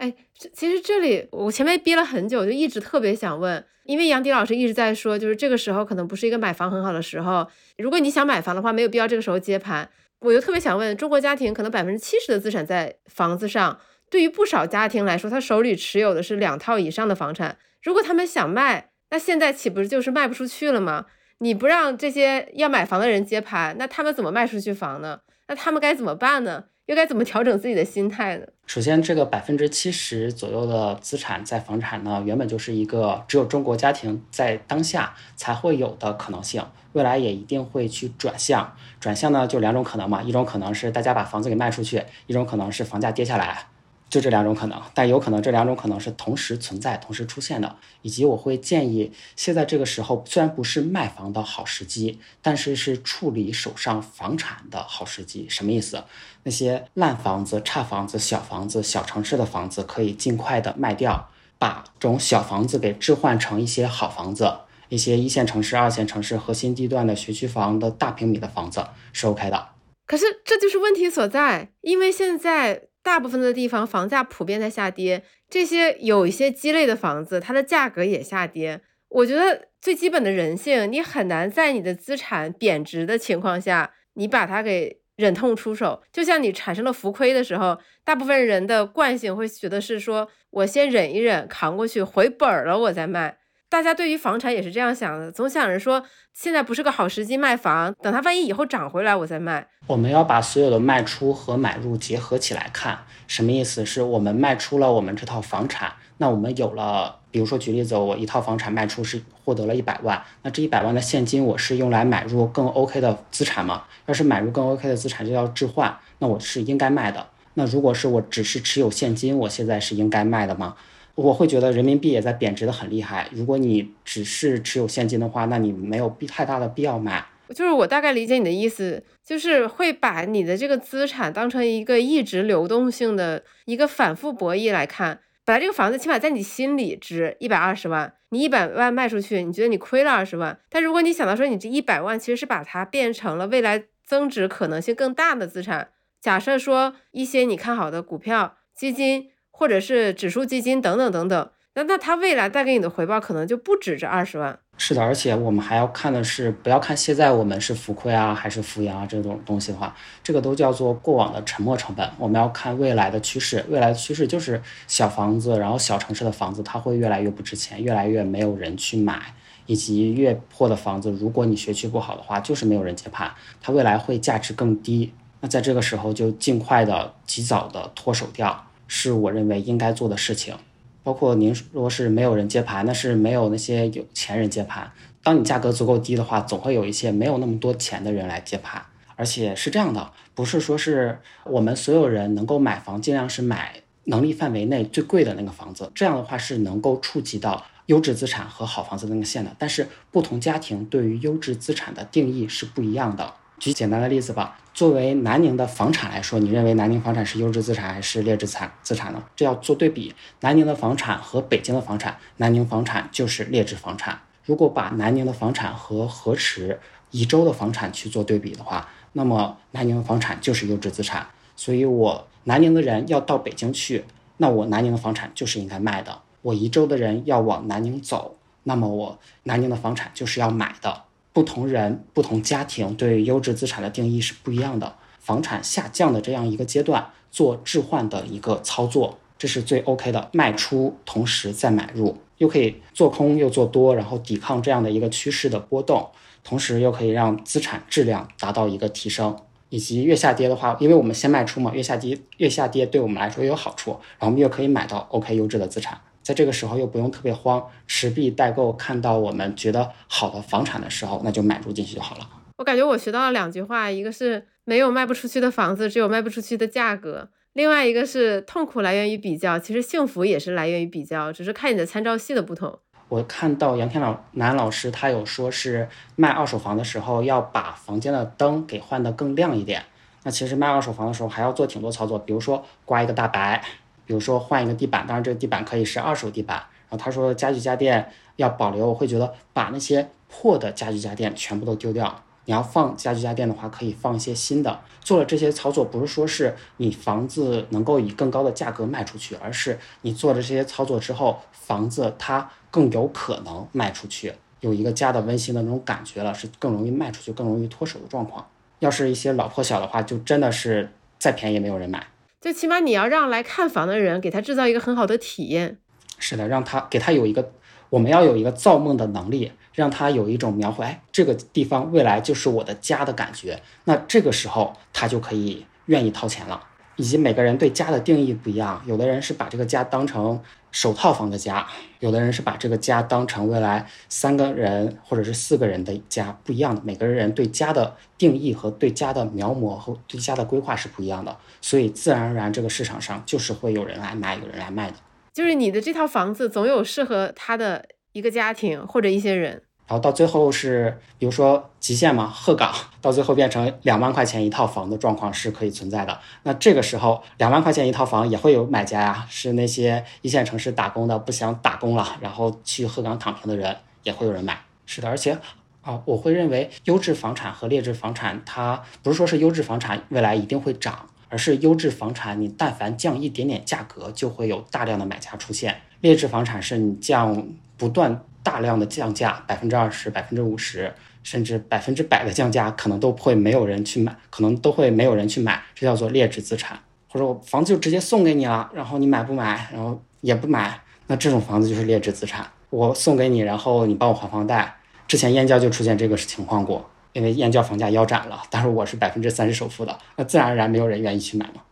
[0.00, 0.14] 哎，
[0.54, 7.46] 其实这里我前面憋了很久，就一直特别想问，因为杨迪老师一直在说，就是这个时候可能不是一个买房很好的时候。
[7.76, 9.86] 如果你想买房的话，没有必要这个时候接盘。
[10.20, 13.78] 我就特别想问，中国家庭可能百分之七十的资产在房子上，
[14.10, 17.58] 对于不少家庭来说，他手里持有的是两套以上的房产。
[17.82, 21.04] 如果他们想卖，那现在岂不是就是卖不出去了吗？
[21.40, 25.20] 你不让这些要买房的人接盘，那他们怎么卖出去房呢？
[25.48, 26.64] 那他们该怎么办呢？
[26.90, 28.46] 又该怎么调整自己的心态呢？
[28.66, 36.60] 首先，这个百分之七十左右的资产在房产呢，原本就是一个只有中国家庭在当下才会有的可能性，
[36.94, 38.74] 未来也一定会去转向。
[38.98, 43.66] 转向呢，就两种可能嘛，一种可能是大家把房子给卖出去，一种可能是房价跌下来。
[44.10, 47.76] 就这两种可能，但有可能这两种可能是同时存在、同时出现的。
[48.02, 55.46] 以及我会建议，现在这个时候虽然不是卖房的好时机，但是是处理手上房产的好时机。
[55.48, 56.02] 什么意思？
[56.42, 64.52] 那些烂房子、差房子、小房子、小城市的房子可以尽快的卖掉，把这种小房子给置换成一些好房子，
[64.88, 69.68] 一些一线城市、二线城市核心地段的学区房的大平米的房子是 OK 的。
[70.06, 72.89] 可是这就是问题所在，因为现在。
[73.02, 78.80] 大部分的地方房价普遍在下跌，这些有一些鸡肋的房子，它的价格也下跌。
[79.08, 86.02] 我觉得最基本的人性，你很难在你的资产贬值的情况下，你把它给忍痛出手。
[86.12, 93.39] 就像你产生了浮亏的时候，大部分人的惯性会觉得是说，我先忍一忍，扛过去，回本了我再卖。
[93.70, 96.02] 大家对于房产也是这样想的，总想着说
[96.34, 99.64] 现在不是个好时机卖房，等它万一以后涨回来我再卖。
[99.86, 102.98] 我们要把所有的卖出和买入结合起来看，
[103.28, 103.86] 什么意思？
[103.86, 113.84] 是我们卖出了我们这套房产，那我们有了，比如说举例子，我一套房产卖出是获得了一百万，那这一百万的现金我是用来买入更 OK 的资产吗？
[114.06, 117.24] 要是买入更 OK 的资产就要置换，那我是应该卖的。
[117.54, 120.74] 那如果是我只是持有现金，我现在是应该卖的吗？
[121.22, 123.28] 我会觉得人民币也在贬值的很厉害。
[123.30, 127.22] 如果你只是持有现金的话，那你没有必太大的必要买。
[127.50, 135.20] 就是我大概理解你的意思，就是会把你的这个资产当成一个一直流动性的一个反复博弈来看。
[135.44, 140.58] 本来这个房子起码在你心里值一百二十万，你一百万卖出去，你觉得你亏了二十万。
[140.70, 149.28] 但如果你想到说你这一百万其实是把它变成了未来增值可能性更大的资产，假设说一些你看好的股票、基金。
[149.60, 154.58] 或者是指数基金等等等等，那那它未来带给你的回报可能就不止这二十万。
[154.78, 159.94] 是的，而且我们还要看的是，不要看现在我们是浮亏啊还是浮盈啊这种东西的话，
[160.24, 162.10] 这个都叫做过往的沉没成本。
[162.18, 169.34] 我们要看未来的趋势，未来的趋势就是小房子，然后小城市的房子它会越来越不值钱，越来越没有人去买。
[169.66, 173.30] 以及越破的房子，如果你学区不好的话，就是没有人接盘，
[173.60, 175.12] 它未来会价值更低。
[175.42, 180.56] 那在这个时候就尽快的、及早的脱手掉，是我认为应该做的事情。
[181.04, 184.90] 包括您说是没有人接盘，那是没有那些有钱人接盘。
[185.22, 188.82] 当你价格足够低的话，总会有一些没有那么多钱的人来接盘。
[189.14, 195.92] 而且是这样的，不是说是我们所有人能够买房，尽量是买能力范围内最贵的那个房子。
[195.94, 199.54] 这样的话是能够触及到优质资产和好房子那个线的。
[199.58, 203.34] 但是不同家庭对于优质资产的定义是不一样的。
[203.60, 209.22] 举简单的例子吧，作为南宁的房产来说，你认为南宁房产是优质资产还是劣质产资产呢？
[209.36, 214.18] 这要做对比，南宁的房产和北京的房产，南宁房产就是劣质房产。
[214.46, 216.80] 如果把南宁的房产和河池、
[217.10, 221.26] 宜州的房产去做对比的话，那么南宁的房产就是优质资产。
[221.54, 224.06] 所以，我南宁的人要到北京去，
[224.38, 231.02] 那我南宁的房产就是应该卖的；我宜州的人要往南宁走，那么我南宁的房产就是要买的。
[231.32, 234.96] 不同人、不同家庭对优质资产的定义是不一样的。
[235.18, 240.28] 房产下降的这样一个阶段，做置换的一个操作，这是最 OK 的。
[240.32, 246.08] 卖出同时再买入，又可以做空又做多，然后抵抗这样的一个趋势的波动，
[246.42, 249.36] 同时又可以让资产质量达到一个提升。
[249.68, 255.96] 以及越下跌的话，因为我们先卖出嘛，越下跌越下跌对我们来说也有好处，然后我们又可以买到 OK 优质的资产。
[256.22, 262.28] 在这个时候又不用特别慌，持币待购，看到我们觉得好的房产的时候，那就买入进去就好了。
[262.58, 272.78] 我感觉我学到了两句话，一个是没有卖不出去的房子，只有卖不出去的价格；另外一个是痛苦来源于比较，其实幸福也是来源于比较，只是看你的参照系的不同。
[273.08, 279.82] 我看到杨天老南老师他有说是卖二手房的时候要把房间的灯给换得更亮一点。
[280.22, 283.64] 那其实卖二手房的时候还要做挺多操作，比如说刮一个大白。
[284.10, 286.56] 比如说换一个地板，当然这个地板可以是二手地板。
[286.88, 292.20] 然后他说家具家电要保留，我会觉得把那些破的家具家电全部都丢掉。
[292.46, 294.80] 你要放家具家电的话，可以放一些新的。
[295.00, 308.44] 做了这些操作，不是说是你房子能够以更高的价格卖出去，而是你做了这些操作之后，房子它更有可能卖出去，有一个家的温馨的那种感觉了，是更容易卖出去，更容易脱手的状况。
[308.80, 312.04] 要是一些老破小的话，就真的是再便宜也没有人买。
[312.40, 315.76] 最起码你要让来看房的人给他制造一个很好的体验。
[316.18, 317.52] 是的，让他给他有一个，
[317.90, 323.60] 我们要有一个造梦的能力，让他有一种描绘，哎，这个地方未来就是我的家的感觉。
[323.84, 326.68] 那这个时候他就可以愿意掏钱了。
[327.00, 330.38] 以及每个人对家的定义不一样，有的人是把这个家当成
[330.70, 331.66] 首套房的家，
[332.00, 336.82] 有的人是把这个家当成未来三个人或者是四个人的家，不一样的。
[336.84, 344.96] 每个人对家的定义和对家的描摹和对家的规划是不一样的，所以自然而然这个市场上就是会有人来买，有人来卖的。
[345.32, 349.62] 就是你的这套房子总有适合他的一个家庭或者一些人。
[349.90, 356.16] 然后到最后是，比如说极限嘛，鹤岗到最后变成两万块钱一套房的状况是可以存在的。
[356.44, 364.60] 那这个时候两万块钱一套房也会有买家呀，是那些一线城市打工的不想打工了，然后去鹤岗躺平的人也会有人买。
[364.86, 365.36] 是的，而且
[365.82, 375.80] 啊，我会认为优质房产和劣质房产，它不是说是优质房产未来一定会涨，而是优质房产你但凡降一点点价格，就会有大量的买家出现。
[376.00, 378.22] 劣质房产是你降不断。
[378.42, 386.78] 大量的降价，百分之二十、百分之五十，甚至百分之百的降价，可能都会没有人去买，可能都会没有人去买，这叫做劣质资产。
[387.08, 389.68] 或者我房子就直接送给你了，然后你买不买？
[389.72, 392.46] 然后也不买，那这种房子就是劣质资产。
[392.70, 394.76] 我送给你，然后你帮我还房贷。
[395.08, 401.62] 之前燕郊就出现这个情况过，因为燕郊房价腰斩了，但是我是百分之三十首付的，那自然而然没有人愿意去买嘛。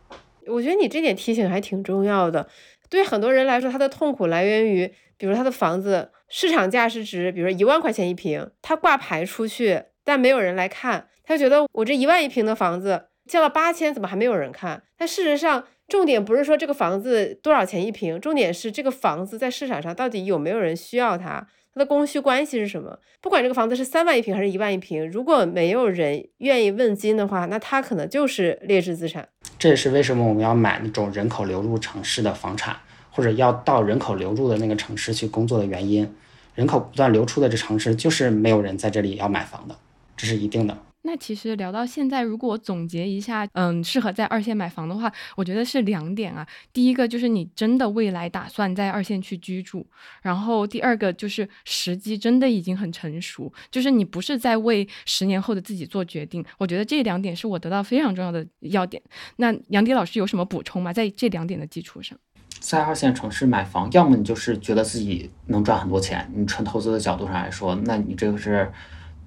[0.45, 2.47] 我觉得你这点提醒还挺重要的，
[2.89, 6.11] 对很多人来说，他的痛苦来源于，比如他的房子。
[6.29, 14.83] 市场价是值，比如说一万块钱一平，他挂牌出去，但没有人来看，他就觉得我这一万一平的房子降了八千，怎么还没有人看？
[14.97, 22.99] 但事实上，重点不是说这个房子多少钱一平，重点是这个房子在市场上到底有没有人需要它，它的供需关系是什么？
[23.21, 29.27] 不管这个房子是三万一平还是一万一平，如果没有人愿意问津的话，那它可能就是劣质资产。
[29.57, 32.77] 这也是为什么我们要买那种人口流入城市的房产。
[33.19, 36.09] 或者要到人口流入的那个城市去工作的原因，
[36.55, 39.75] 人口不断流出的这城市就是没有人在这里要买房的，
[40.15, 40.77] 这是一定的。
[41.01, 46.47] 那其实聊到现在，如果我总结一下，嗯，适合在二线买房的话，我觉得是两点啊。
[46.71, 49.85] 第一个就是你真的未来打算在二线去居住，
[50.21, 56.43] 然后第二个就是时机真的已经很成熟，就是你不是在为十年后的自己做决定。
[56.57, 59.01] 我觉得这两点是我得到非常重要的要点。
[59.37, 60.93] 那杨迪老师有什么补充吗？
[60.93, 62.17] 在这两点的基础上？
[62.59, 68.69] 在二线城市买房，要么你就是觉得自己能赚很多钱，你纯投资的角度上来说，那你这个是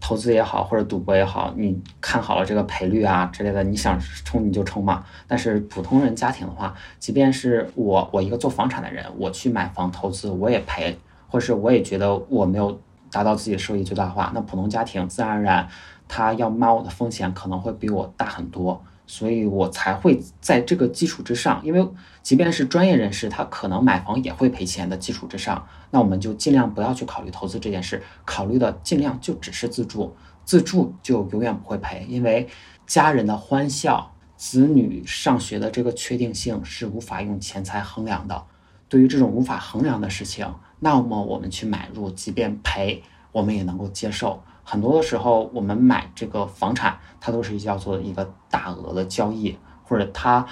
[0.01, 5.05] 投资也好，或者赌博也好，你看好了这个赔率啊之类的，你想冲你就冲嘛。
[5.26, 12.80] 但是普通人家庭的话，即便是我我一个做房产的人，我去买房投资我也赔，或是我也觉得我没有
[13.11, 15.68] 达到自己的收益最大化，那普通家庭自然而然
[16.07, 18.83] 他要冒的风险可能会比我大很多。
[19.05, 21.87] 所以我才会在这个基础之上，因为
[22.23, 30.14] 即便是专业人士，他可能买房也会赔钱的基础之上，那我们就尽量不要去考虑投资这件事，考虑的尽量就只是自住，
[30.45, 32.49] 自住就永远不会赔，因为
[32.87, 38.45] 家人的欢笑、子女上学的这个确定性是无法用钱财衡量的。
[38.89, 43.03] 对于这种无法衡量的事情，那么我们去买入，即便赔，
[43.33, 44.43] 我们也能够接受。
[44.64, 50.47] 很多的时候，我们买这个房产，它都是叫做一个大额的交易，或者它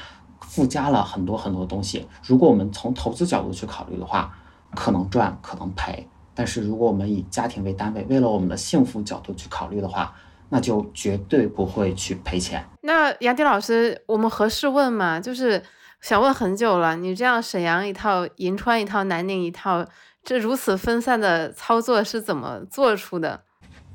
[0.50, 2.08] 附加了很多很多东西。
[2.24, 4.36] 如果我们从投资角度去考虑的话，
[4.74, 6.04] 可能赚，可能赔。
[6.34, 10.12] 但是如果我们以家庭为单位，为了我们的幸福角度去考虑的话，
[10.48, 12.64] 那就绝对不会去赔钱。
[12.82, 15.20] 那杨迪老师，我们合适问吗？
[15.20, 15.62] 就是
[16.00, 16.96] 想问很久了。
[16.96, 19.86] 你这样沈阳一套，银川一套，南宁一套，
[20.24, 23.42] 这如此分散的操作是怎么做出的？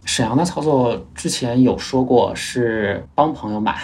[0.06, 3.82] 沈阳的操作之前有说过是帮朋友买，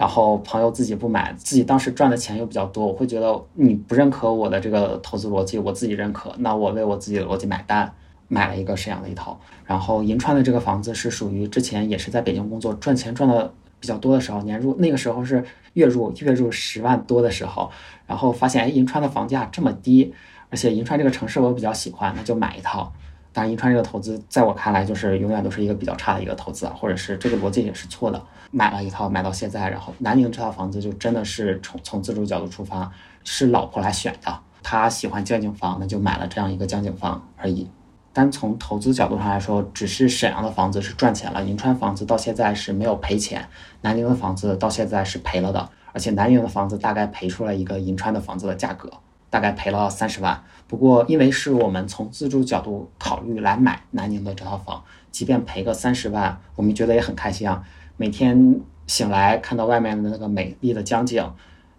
[0.00, 7.92] 然后朋友自己不买，自己当时赚的钱又比较多，我会觉得你不认可我的这个投资逻辑，我自己认可，那我为我自己的逻辑买单，
[8.26, 9.38] 买了一个沈阳的一套。
[9.66, 15.44] 然后银川的这个房子是属于之前也是在北京工作赚钱赚的比较多的时候，年入那个时候是
[15.74, 17.70] 月入月入十万多的时候，
[18.06, 20.14] 然后发现哎银川的房价这么低，
[20.48, 22.90] 而且银川这个城市我比较喜欢，那就买一套。
[23.32, 28.20] 但，银川这个投资在我看来就是永远都是一个比较差的一个投资啊，或者是这个逻辑也是错的。
[28.50, 32.90] 买了一套，买到现在，然后南宁这套房子就真的是从从自住角度出发，
[33.22, 37.70] 是老婆来选的，她喜欢江景房，那就买了这样一个江景房而已。
[38.12, 43.48] 单从投资角度上来说，只是沈阳的房子是赚钱了，银川房子到现在是没有赔钱，
[43.82, 48.90] 南宁的房子到现在是赔了的，而且南宁的房子大概赔出了一个银川的房子的价格。
[49.32, 57.64] 大概赔了三十万，不过因为是我们从自住角度考虑来买南宁的这套房，即便赔个三十万，我们觉得也很开心啊。
[57.96, 61.28] 每天醒来看到外面的那个美丽的江景，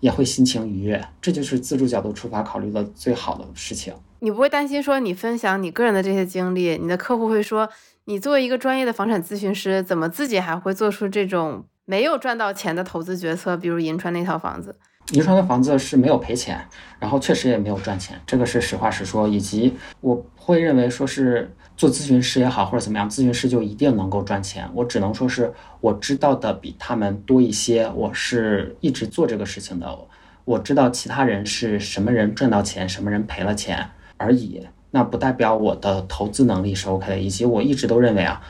[0.01, 1.01] 也会心情愉悦。
[1.21, 3.93] 这就是自住角度出发考虑的最好的事情。
[4.19, 7.69] 你不会担心说你分享你个人的这些经历，你的客户会说
[8.03, 13.55] 你作为一个专业的房产咨询师，怎么自己还会做出这种没有赚到钱的投资决策？
[13.55, 14.75] 比如银川那套房子。
[15.11, 16.65] 银川的房子是没有赔钱，
[16.97, 19.27] 然后确实也没有赚钱，这个是实话实说。
[19.27, 24.69] 以及我会认为说是做咨询师也好，或者怎么样，咨询师就一定能够赚钱。
[24.73, 29.97] 我只能说是我知道的比他们多一些，我是一直做这个事情的，
[30.45, 34.65] 我知道其他人是什么人赚到钱，什么人赔了钱而已。
[34.91, 38.41] 那不代表我的投资能力是 OK 的，以及我一直都认为啊。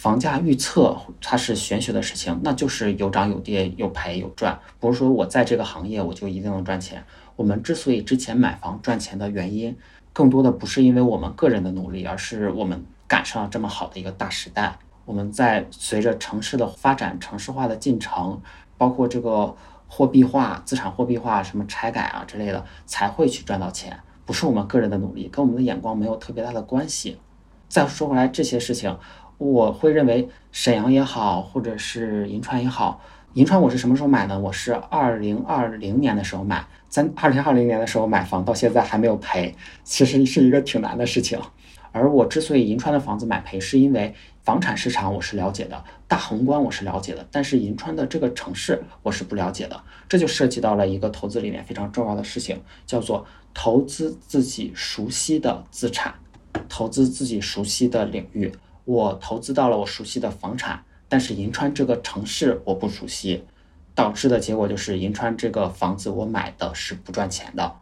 [0.00, 7.04] 房价预测它是玄学的事情，那就是有涨有跌，有赔有赚，不是说我在这个行业我就一定能赚钱。
[7.36, 9.76] 我们之所以之前买房赚钱的原因，
[10.14, 14.78] 更多的不是因为我们个人的努力，而是我们赶上了这么好的一个大时代。
[15.04, 18.40] 我们在随着城市的发展、城市化的进程，
[18.78, 19.54] 包括这个
[19.86, 27.18] 货币化、资产货币化、什么拆改啊之类的，才会去赚到钱，不是我们个人的努力，跟我们的眼光没有特别大的关系。
[27.68, 28.98] 再说回来，这些事情。
[29.40, 33.00] 我会认为沈阳也好，或者是银川也好，
[33.32, 34.38] 银川我是什么时候买呢？
[34.38, 41.40] 我是二零二零年的时候买，在二零二零年的时候买房，到现在还没有赔，其实是一个挺难的事情。
[41.90, 53.24] 而我之所以银川的房子买赔，是因为房产市场我是了解的，大宏观我是了解的，但是银川的这个城市我是不了解的，这就涉及到了一个投资里面非常重要的事情，叫做
[53.54, 56.12] 投资自己熟悉的资产，
[56.68, 58.52] 投资自己熟悉的领域。
[58.90, 63.44] 我投资到了我熟悉的房产，但是银川这个城市我不熟悉，
[63.94, 67.72] 导致的结果就是银川这个房子我买的是不赚钱的。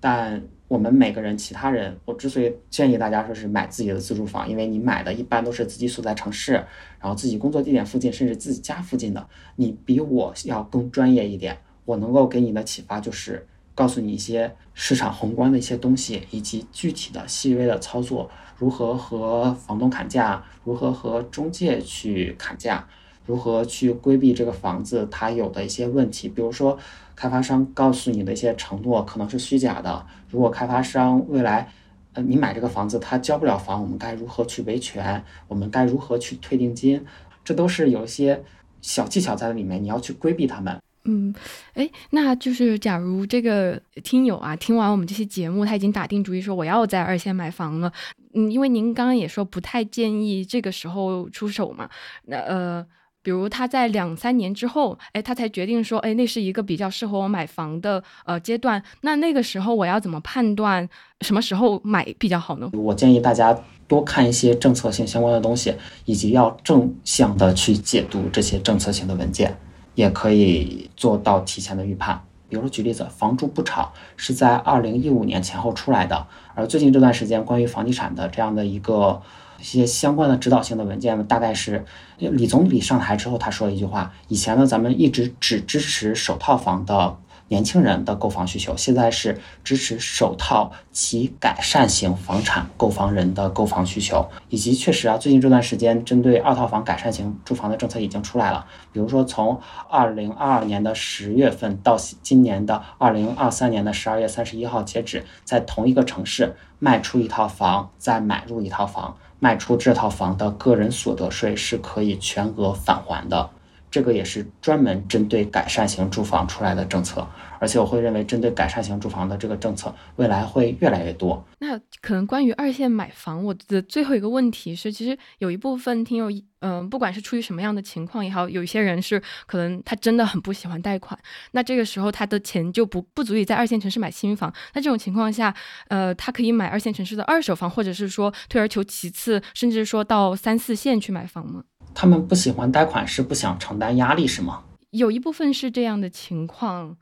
[0.00, 6.52] 但我们每个人，其他人，我之所以建议大家说是买自己的自住房，因为你买的一般都是自己所在城市，
[7.00, 11.56] 然后自己工作地点附近，甚至自己家附近的，你比我要更专业一点。
[11.86, 13.46] 我能够给你的启发就是。
[13.72, 18.28] 告诉你一些市场宏观的一些东西，以及具体的细微的操作，
[18.60, 22.86] 如何和房东砍价，如何和中介去砍价，
[23.24, 26.28] 如何去规避这个房子它有的一些问题。
[26.28, 26.78] 比如说，
[27.16, 30.06] 开发商告诉你的一些承诺可能是虚假的。
[30.28, 31.72] 如果开发商未来，
[32.12, 35.24] 呃，你买这个房子他交不了房，我们该如何去维权？
[35.48, 37.02] 我们该如何去退定金？
[37.42, 38.42] 这都是有一些
[38.82, 40.78] 小技巧在里面，你要去规避他们。
[41.10, 41.34] 嗯，
[41.74, 47.92] 哎，那就是假如这个听友啊，听完我们这期节目，他已经打定主意说我要在二线买房了。
[48.34, 51.90] 嗯，因为您刚刚也说不太建议这个时候出手嘛。
[52.26, 52.86] 那呃，
[53.22, 58.80] 比如他在两三年之后，哎，他才决定说，哎，那是一个比较适合我买房的呃阶段。
[59.00, 60.88] 那那个时候我要怎么判断
[61.22, 62.70] 什么时候买比较好呢？
[62.74, 63.58] 我建议大家
[63.88, 69.52] 多看一些政策性相关的东西，以及要正向的去解读这些政策性的文件。
[69.94, 79.20] 也可以做到提前的预判，比如说举例子，房住不炒是在二零一五年前后出来的，而最近这段时间关于房地产的这样的一个
[79.58, 81.84] 一些相关的指导性的文件呢，大概是
[82.18, 87.16] 李总理上台之后他说了一句话，以前呢咱们一直只支持首套房的。
[87.50, 98.64] 年轻人的购房需求现在是支持首套及改善型房产购房人的购房需求，以及确实啊，最近这段时间针对二套房改善型住房的政策已经出来了。
[98.92, 113.50] 比如说，从二零二二年的十月份到今年的二零二三年的十二月三十一号截止，在同一个城市卖出一套房再买入一套房，卖出这套房的个人所得税是可以全额返还的。
[113.90, 117.26] 这个也是专门针对改善型住房出来的政策，
[117.58, 121.44] 而且我会认为，针对改善型住房的这个政策，未来会越来越多。
[121.58, 126.30] 那可能关于二线买房，我的最后一个问题是，其实有一部分听友，
[126.60, 131.18] 嗯，不管是出于什么样的情况也好，有一些人是可能他真的很不喜欢贷款，
[131.50, 134.52] 那这个时候他的钱就不不足以在二线城市买新房。
[134.74, 135.54] 那这种情况下，
[135.88, 141.64] 呃，他可以买二线城市的二手房，或者是说退而求其次，甚至说到三四线去买房吗？
[141.94, 144.62] 他们不喜欢贷款是不想承担压力是吗？
[144.90, 146.96] 有一部分是这样的情况，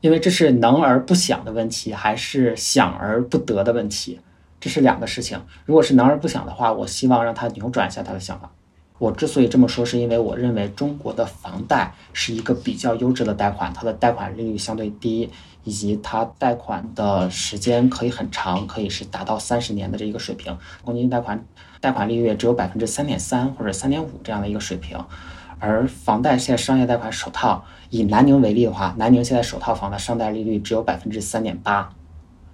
[0.00, 4.20] 因为这是能而不想的问题，还是想而不得的问题，
[4.60, 5.40] 这是两个事情。
[5.64, 8.50] 如果是能而不想的话，我希望让他扭转一下他的想法。
[8.98, 15.30] 我之所以这么说，是因为我认为中国的房贷是一个比较优质的贷款，它的贷款利率相对低，
[15.64, 20.56] 以及它贷款的时间可以很长，可以是达到三十年的这一个水平。
[20.84, 21.42] 公积金贷款。
[21.84, 24.98] 贷款利率只有百分之三点三或者三点五这样的一个水平，
[25.58, 31.90] 而房贷现在商业贷款首套以南宁为例的话，南宁现在首套房的商贷利率只有百分之三点八，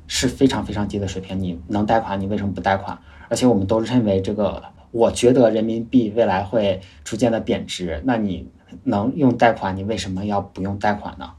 [0.09, 1.39] 是非常非常低的水平。
[1.39, 2.99] 你能贷款，你为什么不贷款？
[3.29, 8.51] 而且我们都认为这个，我觉得人民币未来会逐渐的贬值，那你
[8.83, 11.31] 能用贷款，你为什么要不用贷款呢？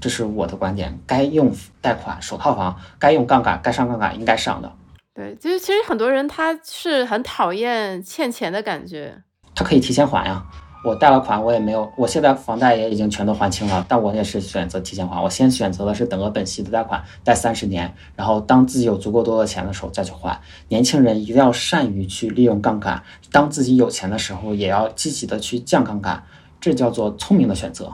[0.00, 4.72] 这是我的观点，该用贷款首套房，该用杠杆，该上杠杆应该上的。
[5.16, 9.22] 对，就是其实很多人他是很讨厌欠钱的感觉。
[9.54, 10.44] 他可以提前还呀，
[10.84, 15.18] 我贷了款，我也没有，我现在房贷也已经全都还清了，但我也是选择提前还。
[15.18, 20.38] 我先选择的是等额本息的贷款，贷三十年，然后当自己有足够多的钱的时候再去还。
[20.68, 23.02] 年轻人一定要善于去利用杠杆，
[23.32, 26.22] 当自己有钱的时候，也要积极的去降杠杆，
[26.60, 27.90] 这叫做聪明的选择。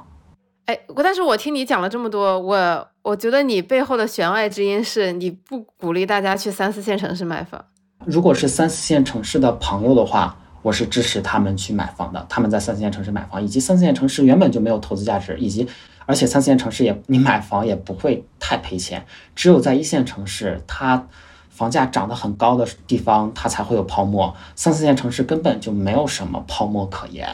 [0.67, 7.65] 哎，但是我听你讲了这么多，我我觉得你背后的弦外之音是你不鼓励大家去三四线城市买房。
[8.05, 12.25] 如果是三四线城市的朋友的话，我是支持他们去买房的。
[12.29, 15.67] 他们在三四线城市买房，以及三四线城市原本就没有投资价值，以及
[16.07, 19.05] 而且三四线城市也你买房也不会太赔钱。
[19.35, 21.09] 只有在一线城市，它
[21.51, 24.33] 房价涨得很高的地方，它才会有泡沫。
[24.55, 27.29] 三四线城市根本就没有什么泡沫可言。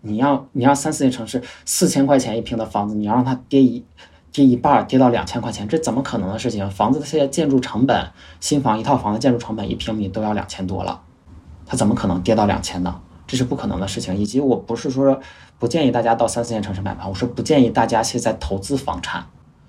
[0.00, 3.84] 你要你要三四线城市四千块钱一平的房子，你要让它跌一
[4.32, 6.68] 跌一半，跌到两千块钱，这怎么可能的事情？
[6.70, 8.10] 房子的现在建筑成本，
[8.40, 11.02] 新房一套房的建筑成本一平米都要两千多了，
[11.66, 13.00] 它怎么可能跌到两千呢？
[13.26, 14.16] 这是不可能的事情。
[14.16, 15.20] 以及我不是说
[15.58, 19.24] 不建议大家到三四线城市买房，我说不建议大家现在投资房产，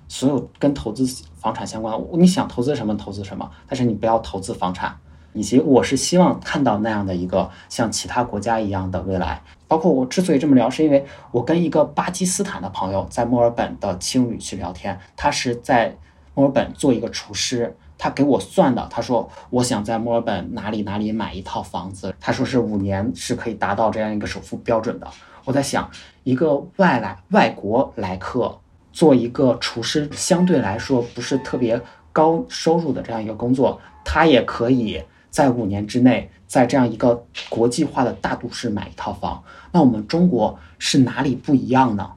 [0.08, 1.06] 所有跟投资
[1.36, 4.96] 房产相关的，你想投资什么投资什么，但是你不要投资房产。
[5.34, 9.42] 以及我是希望看到那样的一个像其他国家一样的未来。
[9.66, 15.94] 包括我之所以这么聊，是因为我跟一个巴基斯坦的朋友在墨尔本的青旅去聊天，他是在
[16.34, 25.08] 墨尔本做一个厨师，他给我算的，他说我想在墨尔本哪里哪里买一套房子，他说是五年是可以达到这样一个首付标准的。
[25.44, 25.90] 我在想，
[26.22, 28.56] 一个外来外国来客
[28.92, 31.80] 做一个厨师，相对来说不是特别
[32.12, 35.02] 高收入的这样一个工作，他也可以。
[35.34, 39.42] 在五年之内，在这样一个国际化的大都市买一套房，
[39.72, 42.08] 那我们中国是哪里不一样呢？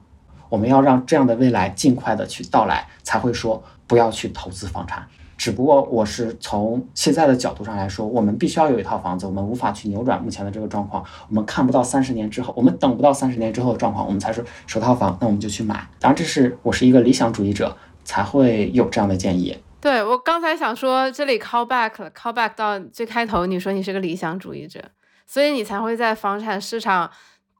[0.48, 5.04] 我们要让这样的未来尽快的去到来，才会说不要去投资房产。
[5.36, 15.74] 只不过我是从现在的角度上来说，我们必须要有一套房子，我们无法去扭转目前的这个状况，我们看不到三十年之后，我们等不到三十年之后的状况，我们才是首套房，那我们就去买。
[15.98, 19.58] 当然，这是我是一个理想主义者才会有这样的建议。
[19.80, 24.82] 对我刚才想说，这里 call back 了，call back 到最开头，你说你是个理想主义者，
[25.24, 27.08] 所以你才会在房产市场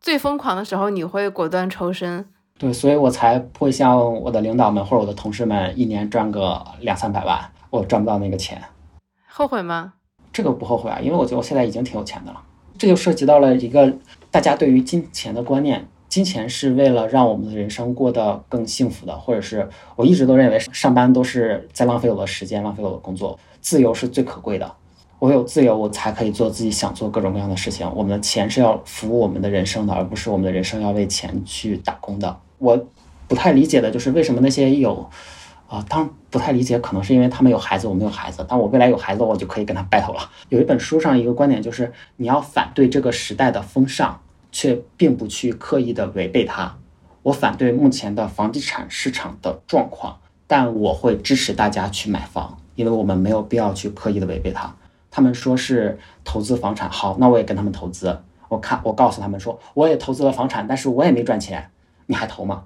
[0.01, 2.29] 最疯狂的时候，你会果断抽身。
[2.59, 8.61] 对，所以我才不会像我的领导们或者我的同事们一年赚个两三百万，我赚不到那个钱。
[9.29, 9.93] 后悔吗？
[10.33, 12.43] 这个不后悔啊，因为我觉得我现在已经挺有钱的了。
[12.77, 13.97] 这就涉及到了一个
[14.33, 23.39] 大家对于金钱的观念，金钱是为了让我们的人生过得更幸福的，或者是我一直都认为上班都是在浪费我的时间，浪费我的工作。
[23.61, 24.73] 自由是最可贵的，
[25.19, 27.91] 我有自由，我才可以做自己想做各种各样的事情。
[27.95, 32.37] 我们的钱是要服务我们的人生的，而不是我们的人生要为钱去打工的。
[32.59, 32.87] 我
[33.27, 35.09] 不太理解的就是为什么那些有。
[35.69, 38.43] 啊，当然不太理解，可能是因为他们有孩子，我没有孩子。
[38.49, 40.21] 但我未来有孩子，我就可以跟他 battle 了。
[40.49, 44.19] 有一本书上一个观点就是，你要反对这个时代的风尚，
[44.51, 46.77] 却并不去刻意的违背它。
[47.23, 54.75] 我反对目前的房地产市场的状况，但我会支持大家去买房，因为我们没有必要去刻意的违背它。
[55.11, 58.19] 他们说是投资房产，好，那我也跟他们投资。
[58.49, 61.71] 我看，我告诉他们说，我也投资了房产，但是我也没赚钱，
[62.07, 62.65] 你还投吗？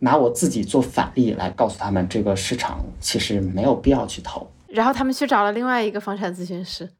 [0.00, 4.50] 拿我自己做反例来告诉他们，这个市场其实没有必要去投。
[4.66, 6.90] 然后他们去找了另外一个房产咨询师。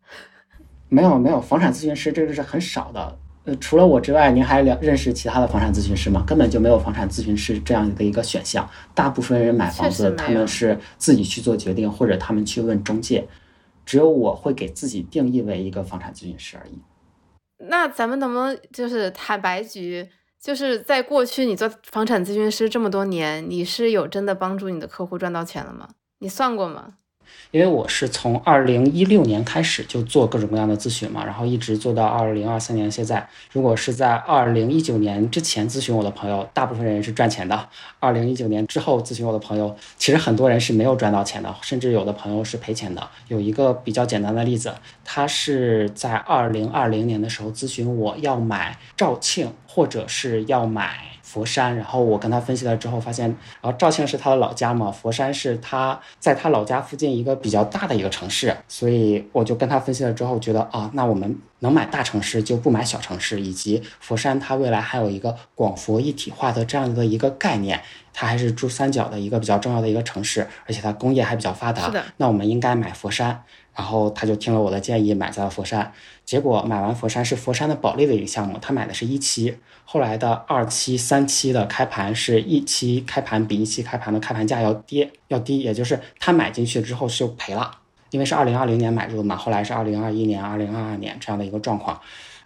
[0.88, 3.18] 没有没有，房产咨询师这个是很少的。
[3.44, 6.22] 呃，除了我之外，您还了认识其他的房产咨询师吗？
[6.26, 8.68] 根本就没有房产咨询师这样的一个选项。
[8.94, 13.26] 大部分人买房子，他们是自己去做决定，或者他们去问中介。
[13.84, 16.78] 只有我会给自己定义为一个房产咨询师而已。
[17.68, 20.08] 那咱们能不能就是坦白局？
[20.40, 25.88] 就是在过去，你做房产咨询师这么多年，你是有真的帮助你的客户赚到钱了吗？
[26.18, 26.94] 你算过吗？
[27.50, 33.28] 因为我是从二零一六年开始就做各种各样的咨询嘛，然后一直做到二零二三年现在。
[33.52, 37.56] 如果是在二零一九年之前咨询我的朋友，大部分人是赚钱的；
[38.00, 43.06] 二零一九年之后咨询我的朋友，其实很多人是没有赚到钱的，甚至有的朋友是赔钱的。
[43.28, 44.72] 有一个比较简单的例子，
[45.04, 51.08] 他是在二零二零年的时候咨询我要买肇庆，或者是要买。
[51.32, 53.26] 佛山，然后我跟他分析了之后，发现，
[53.62, 67.80] 然后肇庆是他的老家嘛，佛山是他在他老家附近一个比较大的一个城市，所以我就跟他分析了之后，觉得啊，那我们能买大城市就不买小城市，以及佛山它未来还有一个广佛一体化的这样的一个概念，
[68.12, 73.42] 它还是珠三角的一个比较重要的一个城市，而且它工业还比较发达，是的，那我们应该买佛山。
[73.74, 75.92] 然后他就听了我的建议，买在了佛山。
[76.24, 79.56] 结果买完佛山是佛山的保利的一个项目，他买的是一期。
[79.84, 87.78] 后来的二期、三期的开盘是一期开盘比一期开盘的开盘价要跌要低，也就是他买进去之后就赔了，
[88.10, 89.36] 因为是二零二零年买入的嘛。
[89.36, 92.00] 后来是二零二一年、二零二二年这样的一个状况，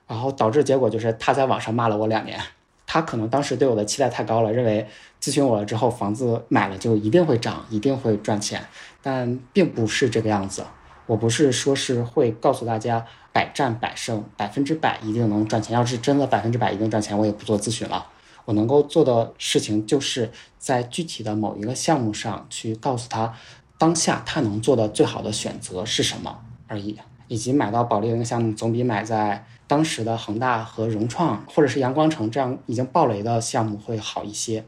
[0.06, 2.40] 然后导致结果就是他在网上骂了我两年。
[2.88, 4.86] 他可能当时对我的期待太高了，认为
[5.20, 8.64] 咨询我了之后房子买了就一定会涨，一定会赚钱，
[9.02, 10.64] 但并不是这个样子。
[11.06, 15.74] 我不是说是会告诉大家百战百胜，百分之百一定能赚钱。
[15.74, 18.06] 要是真的百分之百一定赚钱，我也不做咨询了。
[18.44, 23.34] 我能够做的事情，就是在具体的某一个项目上去告诉他，
[23.78, 26.98] 当下他能做的最好的选择是什么而已。
[27.28, 34.64] 以及买到保利那个项目，总比买在当时的恒大和融创或者是阳光城这样已经爆雷的项目会好一些。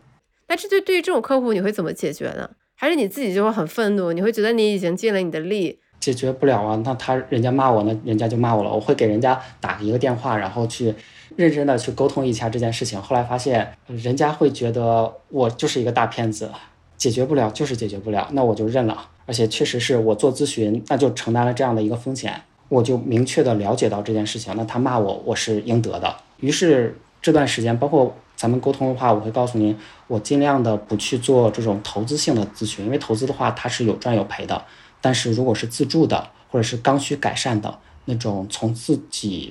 [0.48, 2.50] 那这对对于这种客户，你会怎么解决呢？
[2.74, 4.12] 还是你自己就会很愤怒？
[4.12, 5.78] 你会觉得你已经尽了你的力？
[6.12, 8.72] 解决不了啊，那他人家骂我，那人家就骂我了。
[8.72, 10.94] 我会给人家打一个电话，然后去
[11.36, 13.00] 认真的去沟通一下这件事情。
[13.00, 16.50] 后来发现，人家会觉得我就是一个大骗子，
[16.96, 19.06] 解决不了就是解决不了，那我就认了。
[19.26, 22.40] 而且确实是我做咨询，那就承担了这样的一个风险，
[22.70, 24.54] 我就明确的了解到这件事情。
[24.56, 26.16] 那他骂我，我是应得的。
[26.40, 29.76] 于是这段时间，包括咱们沟通的话，我会告诉您，
[30.06, 34.64] 我尽量的不去做这种投资性的咨询，因为投资的话，它是有赚有赔的。
[35.08, 39.50] 但是如果是自住的，或者是刚需改善的那种，从自己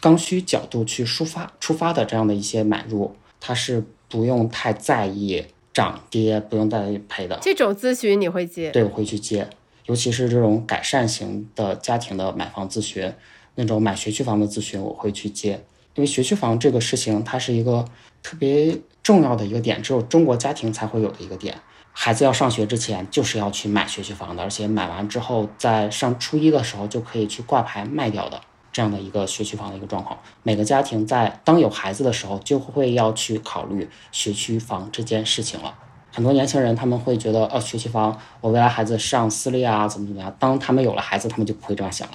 [0.00, 7.36] 刚需角度去出发出发的这样的一些买入，它是不用太在意涨跌，不用太赔的。
[7.42, 8.70] 这种咨询你会接？
[8.70, 9.50] 对，我会去接，
[9.86, 13.12] 尤其是这种改善型的家庭的买房咨询，
[13.56, 15.54] 那种买学区房的咨询，我会去接。
[15.96, 17.84] 因为学区房这个事情，它是一个
[18.22, 21.60] 特别重要的一个点，只有中国家庭才会有的一个点。
[21.94, 28.40] 孩子要上学之前，就是要去买学区房的，而且买完之后，在上初一的时候就可以去挂牌卖掉的，
[28.72, 30.18] 这样的一个学区房的一个状况。
[30.42, 35.74] 每个家庭在当有孩子的时候，就会要去考虑学区房这件事情了。
[36.10, 40.34] 很多年轻人他们会觉得，哦，学区房，我未来孩子上私立啊，怎么怎么样。
[40.38, 42.14] 当他们有了孩子，他们就不会这样想了，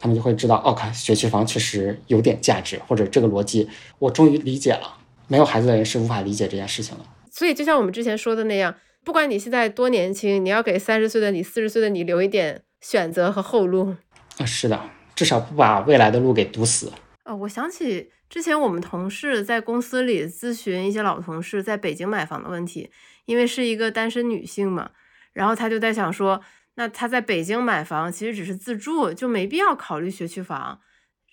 [0.00, 3.68] 他们就会知道，哦，看学区房确实有点价值，或者这个逻辑
[3.98, 4.96] 我终于理解了。
[5.26, 7.04] 没有孩子的人是无法理解这件事情的。
[7.30, 8.74] 所以，就像我们之前说的那样。
[9.08, 13.96] 不管你现在多年轻，你要给三十岁的你、四十岁的你留一点选择和后路。
[14.36, 14.78] 啊，是的，
[15.14, 16.92] 至少不把未来的路给堵死。
[17.24, 22.90] 呃，我想起之前我们同事在公司里咨询一些老同事在北京买房的问题，
[23.24, 24.90] 因为是一个单身女性嘛，
[25.32, 26.42] 然后她就在想说，
[26.74, 30.80] 那她在北京买房其实只是自住，就没必要考虑学区房，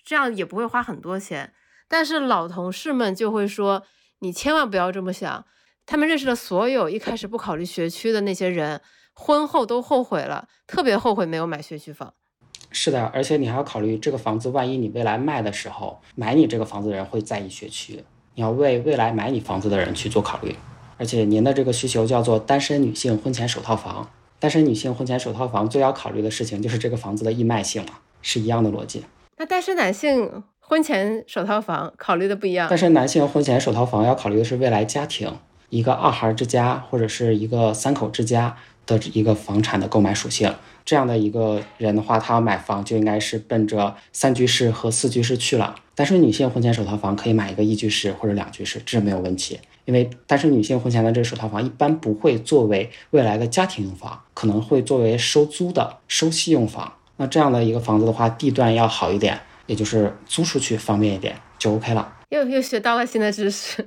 [0.05, 1.51] 这样也不会花很多钱。
[1.89, 3.83] 但是老同事们就会说，
[4.19, 5.45] 你千万不要这么想。
[5.85, 8.81] 他们认识的所有一开始不考虑学区的那些人，
[9.13, 12.13] 婚后都后悔了，特别后悔没有买学区房。
[12.71, 18.03] 是的，而且你还要考虑这个房子，万一你未来卖的时候，买你这个房子的人会在意学区，
[18.33, 20.55] 你要为未来买你房子的人去做考虑。
[20.97, 24.09] 而且您的这个需求叫做单身女性婚前首套房，
[24.39, 29.03] 单身女性婚前首套房最要考虑的事情就是这个房子的易卖性了，是一样的逻辑。
[29.37, 32.67] 那单身男性婚前首套房考虑的不一样。
[32.67, 35.37] 单身男性婚前首套房要考虑的是未来家庭，
[35.69, 38.55] 一个二孩之家或者是一个三口之家
[38.85, 40.53] 的一个房产的购买属性。
[40.83, 45.73] 这样的一个人的话，他要买房就应该是奔着三居室和四居室去了。
[45.95, 49.59] 单身女性婚前首套房可以买一个一居室或者两居室，这是没有问题。
[49.85, 56.93] 因为单身女性婚前的这个首套房一般不会作为未来的家庭用房，可能会作为收租的收息用房。
[57.17, 62.13] 那这样的一个房子的话，地段要好一点，也就是租出去方便一点就 OK 了。
[62.29, 63.85] 又又学到了新的知识，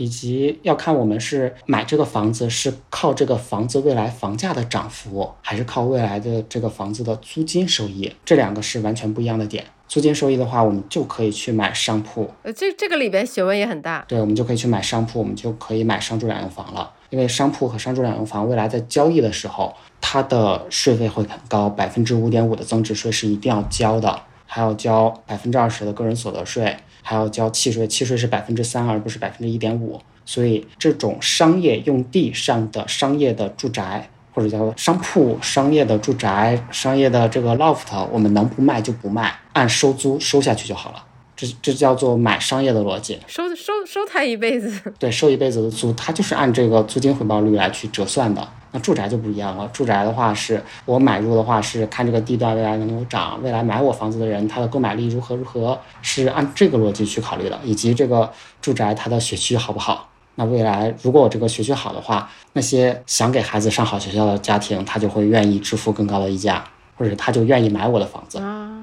[0.00, 9.62] 以及要看我们是买这个房子是靠这个房子未来房价的涨幅，还是靠未来的这个房子的租金收益，这两个是完全不一样的点。
[9.88, 14.02] 租金收益的话，我们就可以去买商铺，呃，这这个里边学问也很大。
[14.08, 16.90] 对，我们就可以去买商铺，我们就可以买商住两用房了。
[17.10, 26.74] 因为商铺和商住两用房未来在交易的时候，它的税费会很高，百分之五点五的增值税是一定要交的，还要交百分之二十的个人所得税。
[27.02, 30.00] 还要交契税，契税是百分之三，而不是百分之一点五。
[30.24, 41.04] 所以，这种商业用地上的商业的住宅，或者叫做商铺、商业的住宅、商业的这个 loft，我们能不卖就不卖，按收租收下去就好了。
[41.34, 44.92] 这这叫做买商业的逻辑，收收收他一辈子。
[44.98, 48.46] 对，收一辈子的租，他就是按这个租金回报率来去折算的。
[48.72, 58.30] 那住宅就不一样了，住宅的话是我买入的话是看这个地段未来能够涨，未来买我房子的人他的购买力如何如何，是按这个逻辑去考虑的，以及这个
[58.62, 60.08] 住宅它的学区好不好。
[60.36, 66.64] 那未来如果我这个学区好的话，那些想给孩子上好学校的家庭，他就会愿意支付更高的溢价，
[66.96, 68.38] 或者他就愿意买我的房子，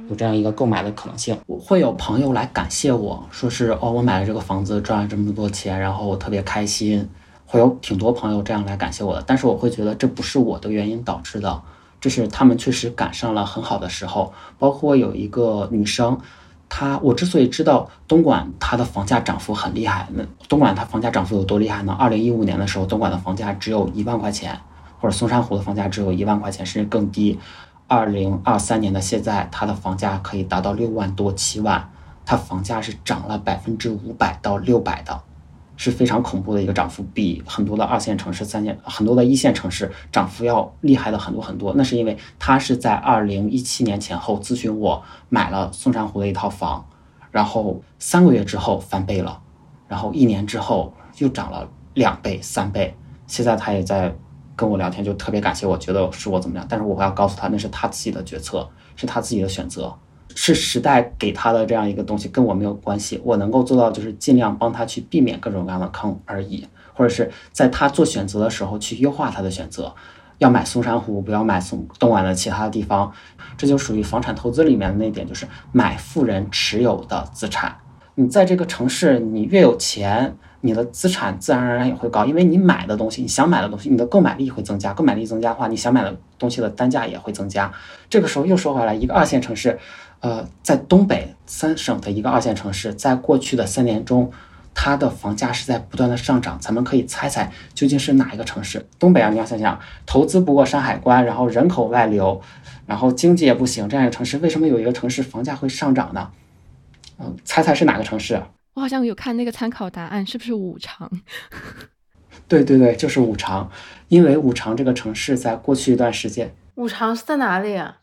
[0.09, 1.35] 有这样一个购买的可能性。
[1.47, 7.09] 会有朋友来感谢我说是哦，我买了这个房子赚了这么多钱，然后我特别开心。
[7.49, 11.61] 会有挺多朋友这样来感谢我的，但是我会觉得这不是我的原因导致的，
[12.01, 14.33] 这是他们确实赶上了很好的时候。
[14.59, 16.19] 包括有一个女生，
[16.67, 21.95] 她我之所以知道东莞它的房价涨幅很厉害，那东莞它房价涨幅有多厉害呢？
[21.97, 24.59] 二零一五年的时候，东莞的房价只有一万块钱，
[24.99, 27.39] 或者松山湖的房价只有一万块钱，甚至更低。
[27.87, 31.89] 二零二三年的现在，它的房价可以达到六万多七万，
[32.25, 35.21] 它房价是涨了百分之五百到六百的。
[35.77, 41.73] 是非常恐怖的一个涨幅，比很多的二线城市、三线、很多的一线城市涨幅要厉害的很多很多。
[41.77, 46.85] 那是因为他是在二零一七年前后咨询我买了松山湖的一套房，
[47.31, 49.39] 然后三个月之后翻倍了，
[49.87, 52.93] 然后一年之后又涨了两倍、三倍。
[53.27, 54.15] 现在他也在
[54.55, 56.65] 跟我聊天，就特别感谢我，觉得是我怎么样。
[56.67, 59.95] 但是我要告诉他，那是他自己的决策，是他自己的选择。
[60.39, 63.19] 是时代给他的这样一个东西，跟我没有关系。
[63.23, 69.91] 我能够做到就是尽量帮他去避免各种各样的坑而已，或者是在他做选择的时候去优化他的选择。
[70.37, 73.11] 要买松山湖，不要买松东莞的其他的地方。
[73.57, 77.75] 这就属于房产投资里面的那点，就是买富人持有的资产。
[78.13, 84.93] 你在这个城市，你越有钱，你的资产自然而然也会高，因为你买的东西，你想买的东西，你的购买力会增加。
[84.93, 87.73] 购买力增加的话，你想买的东西的单价也会增加。
[88.07, 89.79] 这个时候又说回来，一个二线城市。
[90.19, 94.31] 呃，在东北三省的一个二线城市，在过去的三年中，
[94.73, 96.57] 它的房价是在不断的上涨。
[96.59, 98.85] 咱们可以猜猜究竟是哪一个城市？
[98.97, 102.41] 东北啊，你要想想，投资不过山海关，然后人口外流，
[102.85, 106.31] 然后经济也不行，这样一个城市，为什么有一个城市房价会上涨呢？
[107.19, 108.41] 嗯，猜猜是哪个城市？
[108.73, 111.09] 我好像有看那个参考答案，是不是五常？
[112.47, 113.69] 对对对，就是五常，
[114.07, 117.97] 因为五常这个城市在过去一段时间，五常是在哪里啊？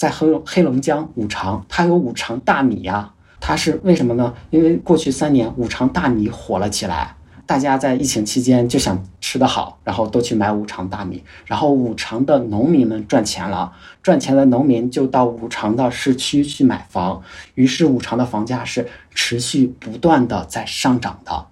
[0.00, 4.32] 在黑黑龙江五常，它有五常大米呀，它是为什么呢？
[4.48, 7.14] 因为过去三年五常大米火了起来，
[7.44, 13.70] 大家在疫情期间就想吃得好，然后都去买五常大米，然后五常的农民们赚钱了，
[14.02, 17.20] 赚钱的农民就到五常的市区去买房，
[17.54, 21.48] 于是五常的房价是持续不断的在上涨的。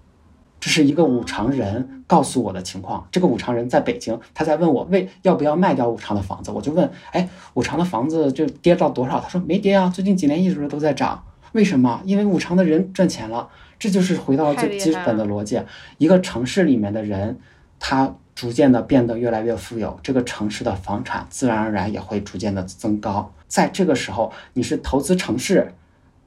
[0.61, 3.07] 这是一个五常人告诉我的情况。
[3.11, 6.51] 这个五常人在北京，他在问我为要不要卖掉五常的房子。
[6.51, 9.21] 我就问，哎，五常的房子就跌到多少？
[9.21, 11.23] 他说没跌啊，最近几年一直都在涨。
[11.53, 12.01] 为什么？
[12.05, 13.49] 因为五常的人赚钱了，
[13.79, 15.61] 这就是回到最基本的逻辑。
[15.97, 17.39] 一个城市里面的人，
[17.79, 23.33] 他逐渐的变得越来越富有，这个城市的房产自然而然也会逐渐的增高。
[23.47, 25.73] 在这个时候，你是投资城市，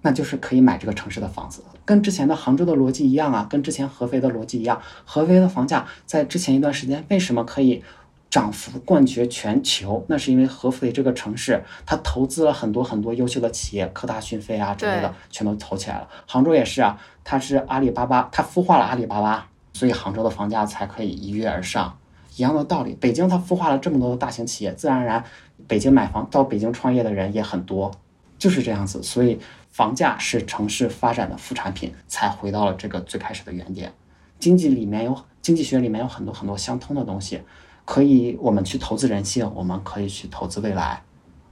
[0.02, 4.82] 那就是可以买这个城市的房子，跟之前的杭州的逻辑一样啊，跟之前合肥的逻辑一样。
[5.06, 7.84] 合肥的房价在之前一段时间为什么可以
[8.30, 10.06] 涨幅冠绝全球？
[10.08, 16.08] 那是因为合肥这个城市，它投资了很多很多优秀的企业，科大讯飞啊之类的，全都投起来了。
[16.26, 21.98] 杭州也是啊，它是阿里巴巴，它孵化了阿里巴巴，所以杭州的房价才可以一跃而上。
[22.38, 25.22] 一样的道理，北京它孵化了这么多的大型企业，自然而然，
[25.68, 27.92] 北京买房到北京创业的人也很多，
[28.40, 29.04] 就是这样子。
[29.04, 29.38] 所以
[29.72, 33.92] 房价是城市发展的副产品，才回到了这个最开始的原点。
[34.38, 37.42] 经济里面有经济学里面有很多很多相通的东西，
[37.86, 41.02] 可以我们去投资人性，我们可以去投资未来。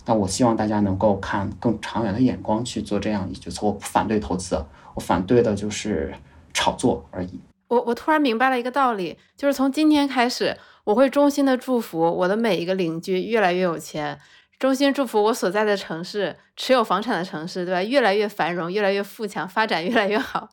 [0.03, 3.65] 但我希望大家能够看更长远的眼光去做这样一决策。
[3.67, 4.55] 我不反对投资，
[4.95, 6.13] 我反对的就是
[6.53, 7.39] 炒作而已。
[7.67, 14.17] 我我突然明白了一个道理，就是从今天开始，我会衷心的祝福我的每一个邻居越来越有钱，
[14.59, 17.81] 衷心祝福我所在的城市持有房产的城市，对吧？
[17.81, 20.49] 越来越繁荣，越来越富强，发展越来越好。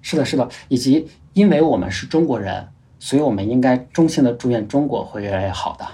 [0.00, 5.86] 是的，是的，以及因为我们是中国人，所以我们应该衷心的祝愿中国会越来越好的。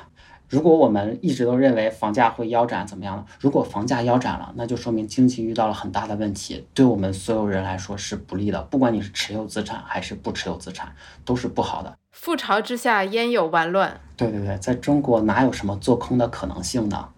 [0.49, 3.27] 如果我们一直都认为房价会腰斩，怎么样呢？
[3.41, 8.63] 如果房价腰斩了，那就说明经济遇到了很大的问题，对我们所有人来说是不利的。
[8.63, 10.95] 不管你是持有资产还是不持有资产，
[11.25, 11.99] 都是不好的。
[12.17, 14.01] 覆巢之下焉有完卵？
[14.17, 17.09] 对对对，在中国哪有什么做空的可能性呢？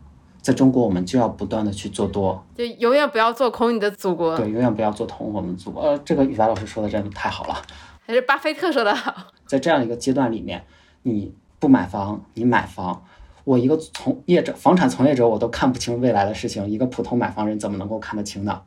[0.42, 4.36] 在中国，我们就要不断的去做多，就永远不要做空你的祖国。
[4.36, 5.82] 对，永远不要做空我们祖国。
[5.82, 7.62] 呃，这个雨白老师说的真的太好了。
[8.06, 9.14] 还是巴菲特说的好。
[9.46, 10.64] 在这样一个阶段里面，
[11.02, 13.04] 你不买房，你买房，
[13.44, 18.62] 我一个从业者、房产从业者，我都看不清未来的事情，一个普通买房人怎么能够看得清呢？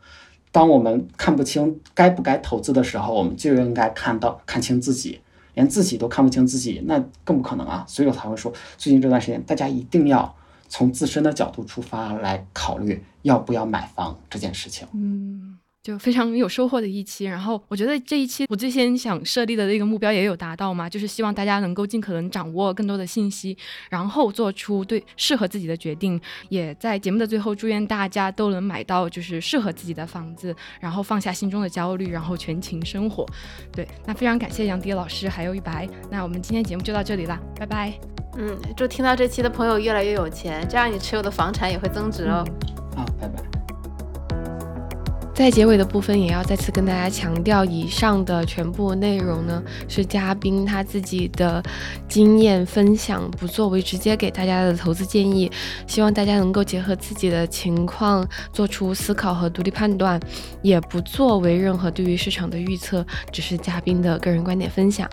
[0.51, 5.19] 当我们看不清该不该投资的时候，我们就应该看到看清自己，
[5.55, 7.83] 连自己都看不清自己，那更不可能啊！
[7.87, 10.35] 所以我才会说，最近这段时间，大家一定要
[10.73, 14.87] 从自身的角度出发来考虑要不要买房这件事情。
[14.91, 15.52] 嗯，
[15.84, 17.26] 就非常有收获的一期。
[17.26, 23.55] 然后我觉得这一期我最先想设立的那个目标也有达到嘛，就是希望大家能够尽可能掌握更多的信息，
[23.89, 26.19] 然后做出对适合自己的决定。
[26.47, 33.26] 也在节目的最后，祝愿大家都能买到就是适合自己的房子，然后放下心中的焦虑，然后全情生活。
[33.72, 35.88] 对，那非常感谢杨迪老师还有一白。
[36.10, 37.93] 那我们今天节目就到这里啦，拜拜。
[38.38, 42.45] 嗯，祝听到这期的朋友越来越有钱，这样你持有的房产也会增值哦。
[42.95, 43.52] 好，拜拜。
[45.34, 51.61] 在结尾的部分，也要再次跟大家强调，以上的全部内容呢是嘉宾他自己的
[52.07, 55.51] 经验分享，不作为直接给大家的投资建议。
[55.88, 60.19] 希望大家能够结合自己的情况做出思考和独立判断，
[60.61, 65.10] 也不作为任何对于市场的预测，只是嘉宾的个人观点分享。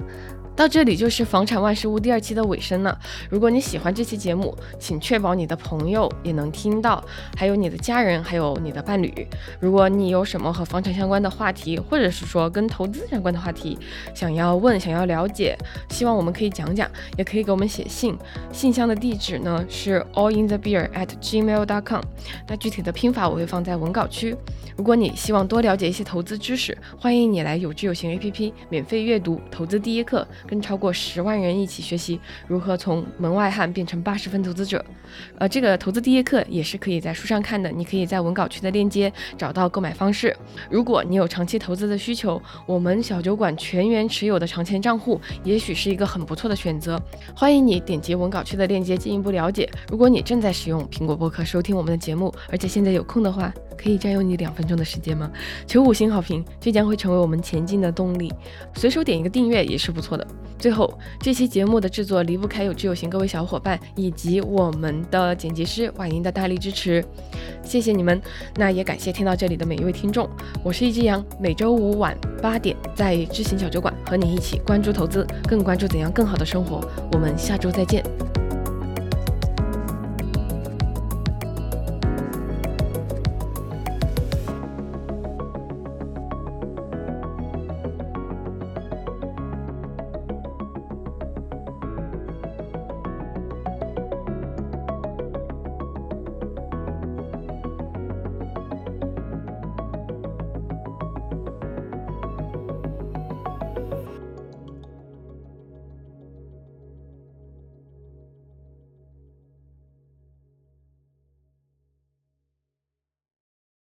[0.61, 2.99] 到这里就是《房产万事屋》第二期的尾声了。
[3.31, 7.03] 如果你喜欢这期节目，请确保你的朋友也能听到，
[7.35, 9.27] 还有你的家人，还有你的伴侣。
[9.59, 13.79] 如果你有什么和房产相关的话题，或者是说跟投资相关的话题，
[14.15, 15.57] 想要问、想要了解，
[15.89, 18.15] 希望我们可以讲讲，也可以给我们写信。
[18.53, 22.03] 信箱的地址呢是 allinthebeer at gmail.com。
[22.47, 24.37] 那具体的拼法我会放在文稿区。
[24.77, 32.19] 如果你希望多了解一些投资知识，欢迎你来有知有行 APP 免费阅读《投资第一课》，跟超过十万人一起学习
[32.49, 34.85] 如何从门外汉变成八十分投资者。
[35.39, 40.37] 呃，这个投资第一课也是可以在书上看的，你可以在文稿区的链接找到购买方式。
[40.69, 47.01] 如果你有长期投资的需求，我们小酒馆全员持有的长钱账户也许是一个很不错的选择。
[47.35, 49.71] 欢迎你点击文稿区的链接进一步了解。
[49.89, 55.31] 如果你正在使用苹果播客收听我们的节目，而且现在有空的话，可以占用你两分钟的时间吗？
[55.67, 58.33] 求五星好评，这将会成为我们前进的动力。
[58.75, 60.27] 随手点一个订阅也是不错的。
[60.59, 67.03] 最后，这期节目的制作离不开有知有行各位小伙伴以及我们的剪辑师婉莹的大力支持，
[67.63, 68.21] 谢谢你们。
[68.57, 70.29] 那也感谢听到这里的每一位听众。
[70.63, 76.81] 我是一只羊，每周五晚八点在知行小酒馆和你一起关注投资，更关注怎样更好的生活。
[77.13, 78.05] 我们下周再见。